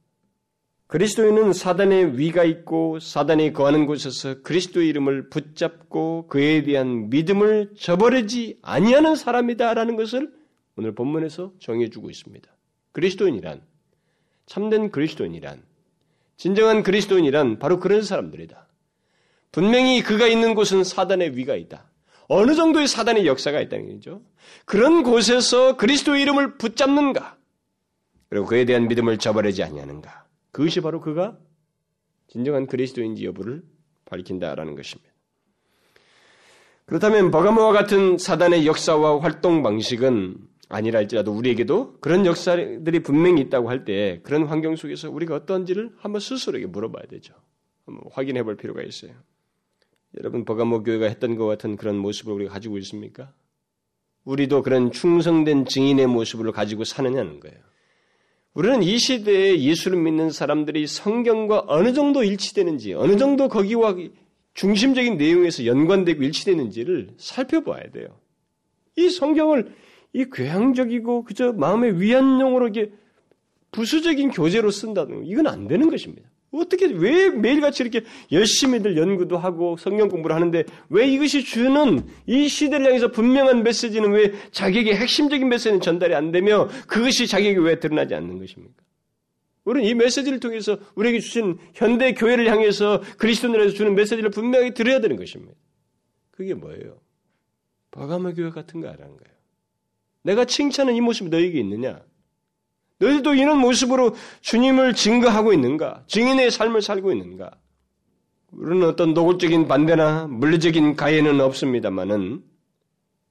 [0.90, 9.16] 그리스도인은 사단의 위가 있고 사단이 거하는 곳에서 그리스도의 이름을 붙잡고 그에 대한 믿음을 저버리지 아니하는
[9.16, 10.34] 사람이다라는 것을
[10.76, 12.50] 오늘 본문에서 정해주고 있습니다.
[12.94, 13.62] 그리스도인이란
[14.48, 15.62] 참된 그리스도인이란
[16.38, 18.68] 진정한 그리스도인이란 바로 그런 사람들이다.
[19.52, 21.86] 분명히 그가 있는 곳은 사단의 위가 있다.
[22.30, 24.24] 어느 정도의 사단의 역사가 있다는 얘기죠.
[24.66, 27.38] 그런 곳에서 그리스도의 이름을 붙잡는가?
[28.28, 30.29] 그리고 그에 대한 믿음을 저버리지 아니하는가.
[30.52, 31.38] 그것이 바로 그가
[32.28, 33.64] 진정한 그리스도인지 여부를
[34.06, 35.12] 밝힌다라는 것입니다.
[36.86, 40.38] 그렇다면 버가모와 같은 사단의 역사와 활동 방식은
[40.70, 46.20] 아니라 할지라도 우리에게도 그런 역사들이 분명히 있다고 할 때 그런 환경 속에서 우리가 어떤지를 한번
[46.20, 47.34] 스스로에게 물어봐야 되죠.
[47.86, 49.12] 한번 확인해 볼 필요가 있어요.
[50.18, 53.34] 여러분 버가모 교회가 했던 것 같은 그런 모습을 우리가 가지고 있습니까?
[54.26, 57.58] 우리도 그런 충성된 증인의 모습을 가지고 사느냐는 거예요.
[58.54, 63.96] 우리는 이 시대에 예수를 믿는 사람들이 성경과 어느 정도 일치되는지, 어느 정도 거기와
[64.54, 68.08] 중심적인 내용에서 연관되고 일치되는지를 살펴봐야 돼요.
[68.98, 69.74] 이 성경을
[70.14, 72.92] 이 교양적이고 그저 마음의 위안용으로 이게
[73.72, 76.28] 부수적인 교재로 쓴다는 이건 안 되는 것입니다.
[76.52, 82.88] 어떻게 왜 매일같이 이렇게 열심히들 연구도 하고 성경 공부를 하는데 왜 이것이 주는 이 시대를
[82.88, 88.40] 향해서 분명한 메시지는 왜 자기에게 핵심적인 메시지는 전달이 안 되며 그것이 자기에게 왜 드러나지 않는
[88.40, 88.84] 것입니까?
[89.66, 95.16] 우리는 이 메시지를 통해서 우리에게 주신 현대 교회를 향해서 그리스도인들에서 주는 메시지를 분명히 들어야 되는
[95.16, 95.54] 것입니다.
[96.32, 97.00] 그게 뭐예요?
[97.92, 99.36] 바가마 교회 같은가라는 거예요.
[100.24, 102.02] 내가 칭찬한 이 모습이 너에게 있느냐?
[103.00, 106.04] 너희들도 이런 모습으로 주님을 증거하고 있는가?
[106.08, 107.52] 증인의 삶을 살고 있는가?
[108.52, 112.44] 우리는 어떤 노골적인 반대나 물리적인 가해는 없습니다만은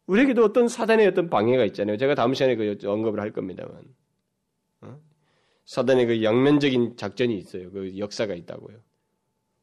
[0.07, 1.99] 우리에게도 어떤 사단의 어떤 방해가 있잖아요.
[1.99, 3.75] 제가 다음 시간에 그 언급을 할 겁니다만.
[4.81, 4.97] 어?
[5.66, 7.71] 사단의 그 양면적인 작전이 있어요.
[7.71, 8.79] 그 역사가 있다고요.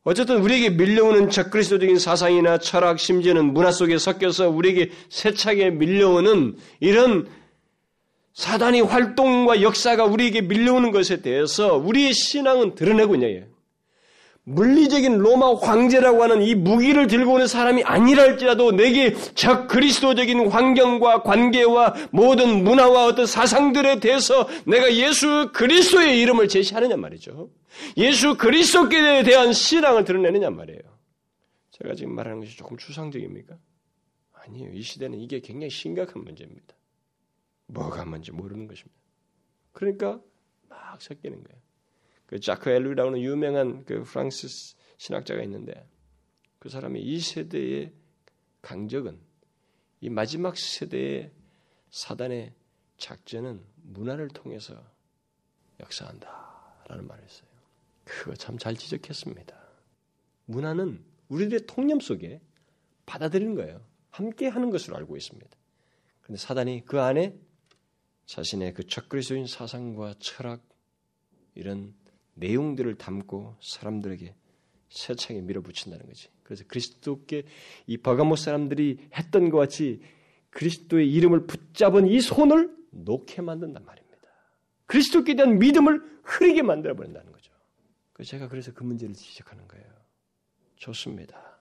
[0.04, 7.28] 어쨌든 우리에게 밀려오는 적그리스도적인 사상이나 철학, 심지어는 문화 속에 섞여서 우리에게 세차게 밀려오는 이런
[8.36, 13.46] 사단의 활동과 역사가 우리에게 밀려오는 것에 대해서 우리의 신앙은 드러내고 있냐.
[14.44, 21.24] 물리적인 로마 황제라고 하는 이 무기를 들고 오는 사람이 아니라 할지라도 내게 적 그리스도적인 환경과
[21.24, 27.50] 관계와 모든 문화와 어떤 사상들에 대해서 내가 예수 그리스도의 이름을 제시하느냐 말이죠.
[27.98, 30.82] 예수 그리스도께 대한 신앙을 드러내느냐 말이에요.
[31.72, 33.56] 제가 지금 말하는 것이 조금 추상적입니까?
[34.46, 34.72] 아니에요.
[34.74, 36.75] 이 시대는 이게 굉장히 심각한 문제입니다.
[37.68, 38.96] 뭐가 뭔지 모르는 것입니다.
[39.72, 40.22] 그러니까
[40.70, 41.62] 막 섞이는 거예요.
[42.26, 45.88] 그 자크 엘루라는 유명한 그 프랑스 신학자가 있는데
[46.60, 47.94] 그 사람이 이 세대의
[48.62, 49.20] 강적은
[50.02, 51.32] 이 마지막 세대의
[51.90, 52.54] 사단의
[52.98, 54.82] 작전은 문화를 통해서
[55.80, 57.50] 역사한다라는 말을 했어요.
[58.04, 59.56] 그거 참 잘 지적했습니다.
[60.46, 62.42] 문화는 우리들의 통념 속에
[63.06, 63.86] 받아들이는 거예요.
[64.10, 65.50] 함께 하는 것으로 알고 있습니다.
[66.22, 67.38] 그런데 사단이 그 안에
[68.26, 70.62] 자신의 그 적그리스도인 사상과 철학
[71.54, 71.94] 이런
[72.36, 74.36] 내용들을 담고 사람들에게
[74.90, 76.30] 세창에 밀어붙인다는 거지.
[76.44, 77.44] 그래서 그리스도께
[77.88, 80.02] 이 바가모 사람들이 했던 것 같이
[80.52, 84.06] 그리스도의 이름을 붙잡은 이 손을 놓게 만든단 말입니다.
[84.86, 87.52] 그리스도께 대한 믿음을 흐리게 만들어 버린다는 거죠.
[88.24, 89.86] 제가 그래서 그 문제를 지적하는 거예요.
[90.78, 91.60] 좋습니다.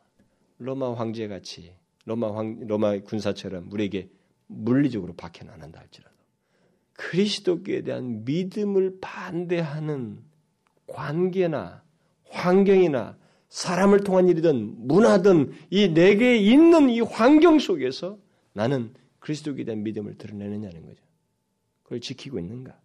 [0.59, 4.09] 로마 황제 같이 로마 황 로마 군사처럼 우리에게
[4.47, 6.14] 물리적으로 박해는 안 한다 할지라도
[6.95, 10.19] 그리스도께 대한 믿음을 반대하는
[10.87, 11.83] 관계나
[12.31, 13.17] 환경이나
[13.49, 18.19] 사람을 통한 일이든 문화든 이 내게 있는 이 환경 속에서
[18.53, 21.03] 나는 그리스도에 대한 믿음을 드러내느냐는 거죠.
[21.83, 22.79] 그걸 지키고 있는가?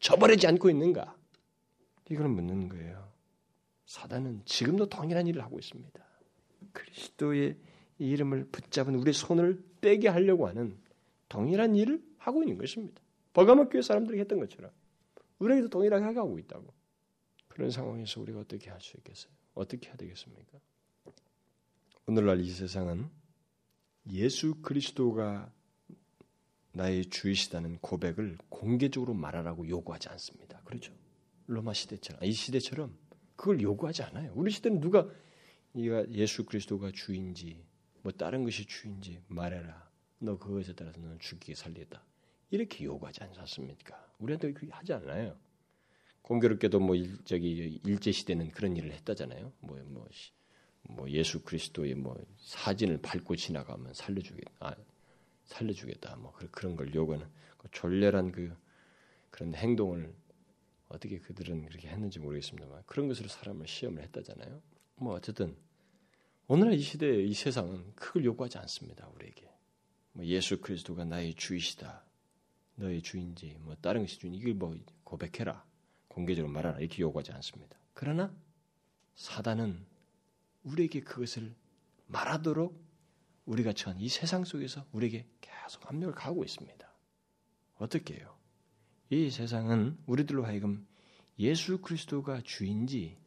[0.00, 1.16] 저버리지 않고 있는가?
[2.10, 3.12] 이걸 묻는 거예요.
[3.86, 6.00] 사단은 지금도 동일한 일을 하고 있습니다.
[6.72, 7.56] 그리스도의
[7.98, 10.78] 이름을 붙잡은 우리 손을 떼게 하려고 하는
[11.28, 13.01] 동일한 일을 하고 있는 것입니다.
[13.32, 14.70] 버가모 교회 사람들이 했던 것처럼
[15.38, 16.72] 우리에게도 동일하게 하고 있다고.
[17.48, 19.32] 그런 상황에서 우리가 어떻게 할 수 있겠어요?
[19.54, 20.58] 어떻게 해야 되겠습니까?
[22.06, 23.08] 오늘날 이 세상은
[24.10, 25.52] 예수 그리스도가
[26.72, 30.60] 나의 주이시다는 고백을 공개적으로 말하라고 요구하지 않습니다.
[30.64, 30.94] 그렇죠?
[31.46, 32.96] 로마 시대처럼 이 시대처럼
[33.36, 34.32] 그걸 요구하지 않아요.
[34.34, 35.06] 우리 시대는 누가
[35.72, 37.62] 네가 예수 그리스도가 주인지
[38.02, 39.90] 뭐 다른 것이 주인지 말해라.
[40.18, 42.02] 너 그것에 따라서 너는 죽이게 살리겠다.
[42.52, 44.12] 이렇게 요구하지 않습니까?
[44.18, 45.38] 우리한테 그렇게 하지 않아요.
[46.20, 49.52] 공교롭게도 뭐 일, 저기 일제 시대는 그런 일을 했다잖아요.
[49.60, 50.08] 뭐뭐 뭐,
[50.82, 54.50] 뭐 예수 그리스도의 뭐 사진을 밟고 지나가면 살려주겠다.
[54.60, 54.76] 아,
[55.46, 56.16] 살려주겠다.
[56.16, 57.26] 뭐 그런 걸 요구하는
[57.56, 58.54] 그 졸렬한 그
[59.30, 60.14] 그런 행동을
[60.88, 64.60] 어떻게 그들은 그렇게 했는지 모르겠습니다만 그런 것으로 사람을 시험을 했다잖아요.
[64.96, 65.56] 뭐 어쨌든
[66.48, 69.08] 오늘날 이 시대의 이 세상은 그걸 요구하지 않습니다.
[69.08, 69.50] 우리에게
[70.12, 72.04] 뭐 예수 그리스도가 나의 주이시다,
[72.76, 75.64] 너의 주인지 뭐 다른 것이 주인 이걸 뭐 고백해라,
[76.08, 77.76] 공개적으로 말하라 이렇게 요구하지 않습니다.
[77.94, 78.34] 그러나
[79.14, 79.84] 사단은
[80.64, 81.54] 우리에게 그것을
[82.06, 82.80] 말하도록
[83.46, 86.92] 우리가 처한 이 세상 속에서 우리에게 계속 압력을 가하고 있습니다.
[87.78, 88.36] 어떻게 해요?
[89.10, 90.86] 이 세상은 우리들로 하여금
[91.38, 93.18] 예수 그리스도가 주인지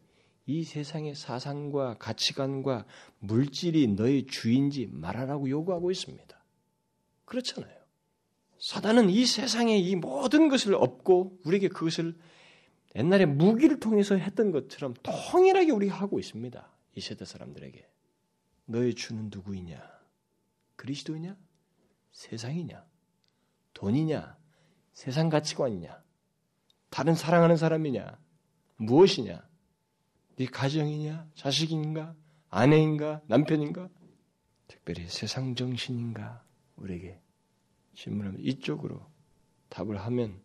[0.47, 2.85] 이 세상의 사상과 가치관과
[3.19, 6.43] 물질이 너의 주인지 말하라고 요구하고 있습니다.
[7.25, 7.74] 그렇잖아요.
[8.65, 12.17] 사단은 이 세상의 이 모든 것을 얻고 우리에게 그것을
[12.95, 16.67] 옛날에 무기를 통해서 했던 것처럼 통일하게 우리가 하고 있습니다.
[16.95, 17.87] 이 세대 사람들에게.
[18.65, 19.79] 너의 주는 누구이냐?
[20.77, 21.37] 그리스도냐?
[22.11, 22.83] 세상이냐?
[23.75, 24.35] 돈이냐?
[24.93, 26.01] 세상 가치관이냐?
[26.89, 28.17] 다른 사랑하는 사람이냐?
[28.77, 29.47] 무엇이냐?
[30.37, 31.29] 네 가정이냐?
[31.35, 32.15] 자식인가?
[32.49, 33.21] 아내인가?
[33.27, 33.89] 남편인가?
[34.67, 36.43] 특별히 세상 정신인가?
[36.77, 37.19] 우리에게
[37.95, 39.01] 질문하면 이쪽으로
[39.69, 40.39] 답을 하면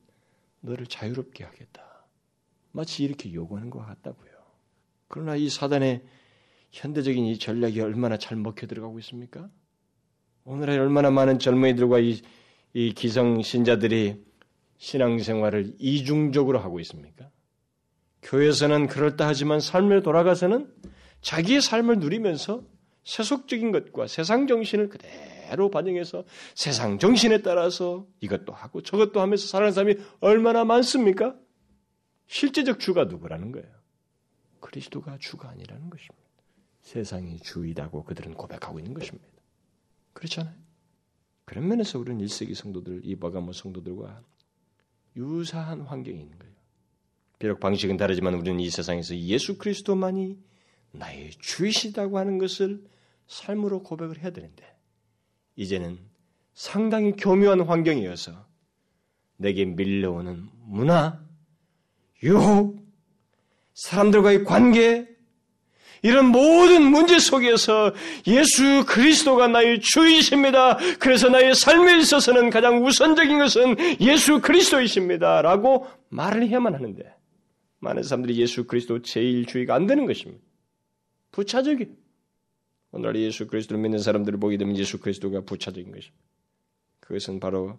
[0.61, 2.07] 너를 자유롭게 하겠다.
[2.72, 4.30] 마치 이렇게 요구하는 것 같다고요.
[5.09, 6.05] 그러나 이 사단의
[6.70, 9.51] 현대적인 이 전략이 얼마나 잘 먹혀 들어가고 있습니까?
[10.44, 12.22] 오늘날 얼마나 많은 젊은이들과 이,
[12.72, 14.24] 이 기성 신자들이
[14.78, 17.28] 신앙생활을 이중적으로 하고 있습니까?
[18.22, 20.72] 교회에서는 그럴듯하지만 삶에 돌아가서는
[21.22, 22.62] 자기의 삶을 누리면서
[23.05, 25.39] 세속적인 것과 세상 정신을 그대로
[25.70, 26.24] 반영해서
[26.55, 31.36] 세상 정신에 따라서 이것도 하고 저것도 하면서 살아가는 사람이 얼마나 많습니까?
[32.26, 33.68] 실제적 주가 누구라는 거예요?
[34.61, 36.28] 그리스도가 주가 아니라는 것입니다.
[36.82, 39.28] 세상이 주이다고 그들은 고백하고 있는 것입니다.
[40.12, 40.55] 그렇잖아요.
[41.44, 44.22] 그런 면에서 우리는 1세기 성도들, 이 버가모 성도들과
[45.16, 46.55] 유사한 환경이 있는 거예요.
[47.38, 50.38] 비록 방식은 다르지만 우리는 이 세상에서 예수 그리스도만이
[50.92, 52.84] 나의 주이시다고 하는 것을
[53.26, 54.76] 삶으로 고백을 해야 되는데
[55.57, 55.98] 이제는
[56.55, 58.46] 상당히 교묘한 환경이어서
[59.36, 61.20] 내게 밀려오는 문화,
[62.22, 62.78] 유혹,
[63.74, 65.09] 사람들과의 관계,
[66.03, 67.92] 이런 모든 문제 속에서
[68.26, 70.78] 예수 그리스도가 나의 주이십니다.
[70.98, 75.42] 그래서 나의 삶에 있어서는 가장 우선적인 것은 예수 그리스도이십니다.
[75.42, 77.14] 라고 말을 해야만 하는데
[77.80, 80.42] 많은 사람들이 예수 그리스도 제일 주의가 안 되는 것입니다.
[81.32, 81.86] 부차적이
[82.93, 86.24] 오늘 예수 그리스도를 믿는 사람들을 보게 되면 예수 그리스도가 부차적인 것입니다.
[87.01, 87.78] 그것은 바로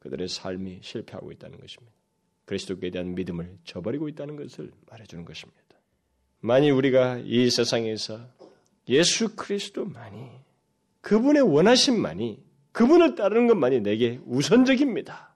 [0.00, 1.92] 그들의 삶이 실패하고 있다는 것입니다.
[2.44, 5.60] 그리스도께 대한 믿음을 저버리고 있다는 것을 말해주는 것입니다.
[6.40, 8.20] 만일 우리가 이 세상에서
[8.88, 10.30] 예수 그리스도만이
[11.00, 12.42] 그분의 원하심만이
[12.72, 15.29] 그분을 따르는 것만이 내게 우선적입니다.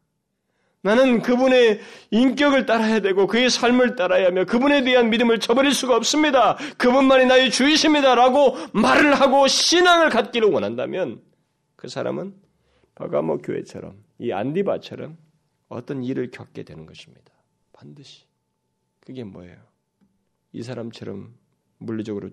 [0.85, 1.81] 나는 그분의
[2.11, 6.59] 인격을 따라야 되고 그의 삶을 따라야 하며 그분에 대한 믿음을 저버릴 수가 없습니다.
[6.77, 8.15] 그분만이 나의 주이십니다.
[8.15, 11.23] 라고 말을 하고 신앙을 갖기를 원한다면
[11.75, 12.35] 그 사람은
[12.97, 15.17] 바가모 교회처럼 이 안디바처럼
[15.69, 17.33] 어떤 일을 겪게 되는 것입니다.
[17.73, 18.27] 반드시.
[19.01, 19.57] 그게 뭐예요?
[20.53, 21.35] 이 사람처럼
[21.79, 22.29] 물리적으로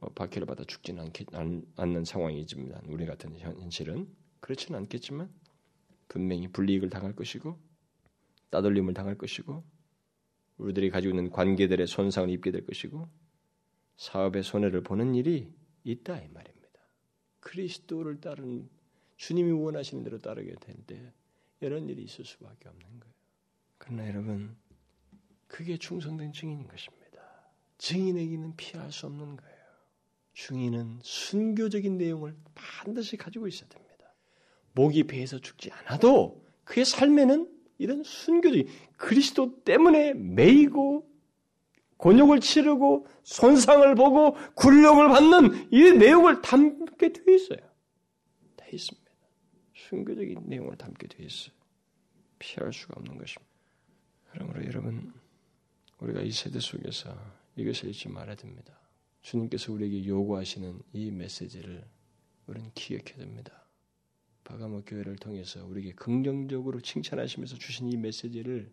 [0.00, 1.10] 어, 박해를 받아 죽지는
[1.76, 4.06] 않는 상황이지만 우리 같은 현실은
[4.40, 5.30] 그렇지는 않겠지만
[6.08, 7.58] 분명히 불이익을 당할 것이고
[8.50, 9.64] 따돌림을 당할 것이고
[10.58, 13.08] 우리들이 가지고 있는 관계들의 손상을 입게 될 것이고
[13.96, 15.52] 사업의 손해를 보는 일이
[15.84, 16.68] 있다 이 말입니다.
[17.40, 18.68] 그리스도를 따르는
[19.16, 21.12] 주님이 원하시는 대로 따르게 될 때
[21.60, 23.14] 이런 일이 있을 수밖에 없는 거예요.
[23.78, 24.56] 그러나 여러분
[25.46, 27.06] 그게 충성된 증인인 것입니다.
[27.78, 29.56] 증인에게는 피할 수 없는 거예요.
[30.34, 33.85] 증인은 순교적인 내용을 반드시 가지고 있어야 됩니다.
[34.76, 38.68] 목이 배에서 죽지 않아도 그의 삶에는 이런 순교적인
[38.98, 41.10] 그리스도 때문에 매이고
[41.96, 47.58] 곤욕을 치르고 손상을 보고 굴욕을 받는 이 내용을 담게 되어 있어요.
[48.56, 49.10] 돼 있습니다.
[49.74, 51.54] 순교적인 내용을 담게 되어 있어요.
[52.38, 53.50] 피할 수가 없는 것입니다.
[54.30, 55.14] 그러므로 여러분
[56.00, 57.16] 우리가 이 세대 속에서
[57.56, 58.78] 이것을 잊지 말아야 됩니다.
[59.22, 61.82] 주님께서 우리에게 요구하시는 이 메시지를
[62.46, 63.65] 우리는 기억해야 됩니다.
[64.46, 68.70] 바가모 교회를 통해서 우리에게 긍정적으로 칭찬하시면서 주신 이 메시지를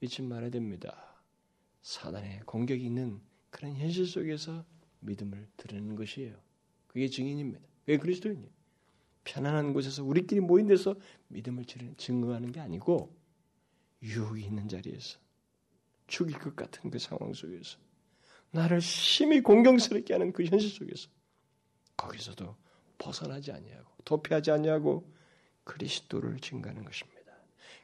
[0.00, 1.20] 잊지 말아야 됩니다.
[1.82, 4.64] 사단의 공격이 있는 그런 현실 속에서
[5.00, 6.34] 믿음을 드리는 것이에요.
[6.86, 7.60] 그게 증인입니다.
[7.86, 8.48] 왜 그리스도인이에요?
[9.24, 10.96] 편안한 곳에서 우리끼리 모인 데서
[11.28, 11.64] 믿음을
[11.96, 13.14] 증거하는 게 아니고
[14.02, 15.18] 유혹이 있는 자리에서
[16.06, 17.78] 죽일 것 같은 그 상황 속에서
[18.50, 21.08] 나를 심히 공경스럽게 하는 그 현실 속에서
[21.98, 22.56] 거기서도
[22.96, 25.10] 벗어나지 아니하고 도피하지 아니하고
[25.64, 27.12] 그리스도를 증가하는 것입니다.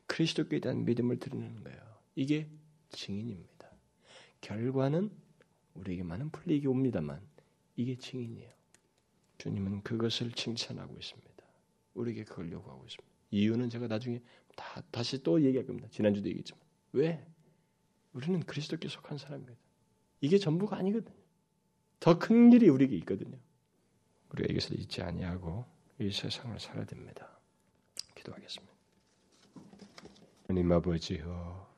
[0.06, 1.78] 그리스도께 대한 믿음을 드리는 거예요.
[2.14, 2.48] 이게
[2.90, 3.68] 증인입니다.
[4.40, 5.10] 결과는
[5.74, 7.20] 우리에게 많은 불리익이 옵니다만
[7.76, 8.50] 이게 증인이에요.
[9.38, 11.28] 주님은 그것을 칭찬하고 있습니다.
[11.94, 13.06] 우리에게 그걸 요구하고 있습니다.
[13.30, 14.20] 이유는 제가 나중에
[14.56, 15.88] 다, 다시 또 얘기할 겁니다.
[15.90, 16.60] 지난주도 얘기했지만.
[16.92, 17.24] 왜?
[18.12, 19.56] 우리는 그리스도께 속한 사람입니다.
[20.20, 21.14] 이게 전부가 아니거든요.
[22.00, 23.36] 더 큰 일이 우리에게 있거든요.
[24.30, 25.64] 우리가 이것을 잊지 아니하고
[26.00, 27.28] 이 세상을 살아야 됩니다.
[28.14, 28.72] 기도하겠습니다.
[30.46, 31.68] 하나님 아버지여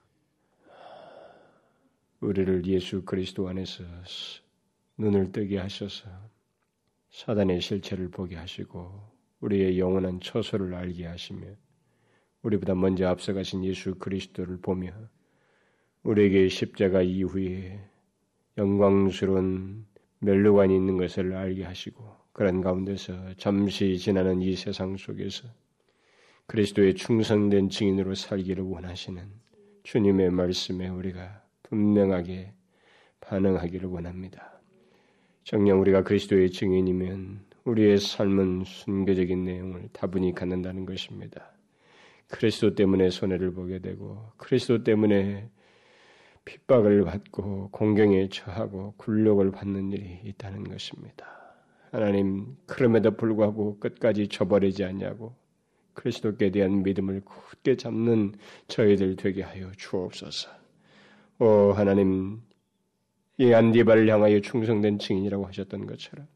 [2.21, 3.83] 우리를 예수 그리스도 안에서
[4.99, 6.11] 눈을 뜨게 하셔서
[7.11, 9.11] 사단의 실체를 보게 하시고
[9.41, 11.49] 우리의 영원한 처소를 알게 하시며
[12.43, 14.93] 우리보다 먼저 앞서가신 예수 그리스도를 보며
[16.03, 17.81] 우리에게 십자가 이후에
[18.59, 19.87] 영광스러운
[20.19, 25.49] 멸류관이 있는 것을 알게 하시고 그런 가운데서 잠시 지나는 이 세상 속에서
[26.47, 29.23] 그리스도의 충성된 증인으로 살기를 원하시는
[29.83, 32.53] 주님의 말씀에 우리가 분명하게
[33.21, 34.61] 반응하기를 원합니다.
[35.45, 41.53] 정녕 우리가 그리스도의 증인이면 우리의 삶은 순교적인 내용을 다분히 갖는다는 것입니다.
[42.29, 45.49] 그리스도 때문에 손해를 보게 되고 그리스도 때문에
[46.45, 51.40] 핍박을 받고 공경에 처하고 굴욕을 받는 일이 있다는 것입니다.
[51.91, 55.35] 하나님 그럼에도 불구하고 끝까지 저버리지 않냐고
[55.95, 58.35] 그리스도께 대한 믿음을 굳게 잡는
[58.69, 60.49] 저희들 되게 하여 주옵소서.
[61.41, 62.41] 오 하나님
[63.39, 66.27] 이 안디바를 향하여 충성된 증인이라고 하셨던 것처럼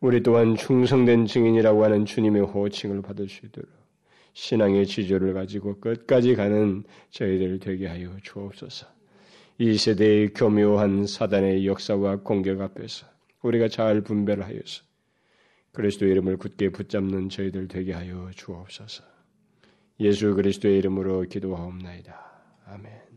[0.00, 3.68] 우리 또한 충성된 증인이라고 하는 주님의 호칭을 받을 수 있도록
[4.32, 8.86] 신앙의 지조를 가지고 끝까지 가는 저희들 되게 하여 주옵소서.
[9.58, 13.06] 이 세대의 교묘한 사단의 역사와 공격 앞에서
[13.42, 14.82] 우리가 잘 분별을 하여서
[15.72, 19.04] 그리스도 이름을 굳게 붙잡는 저희들 되게 하여 주옵소서.
[20.00, 22.14] 예수 그리스도의 이름으로 기도하옵나이다.
[22.66, 23.07] 아멘.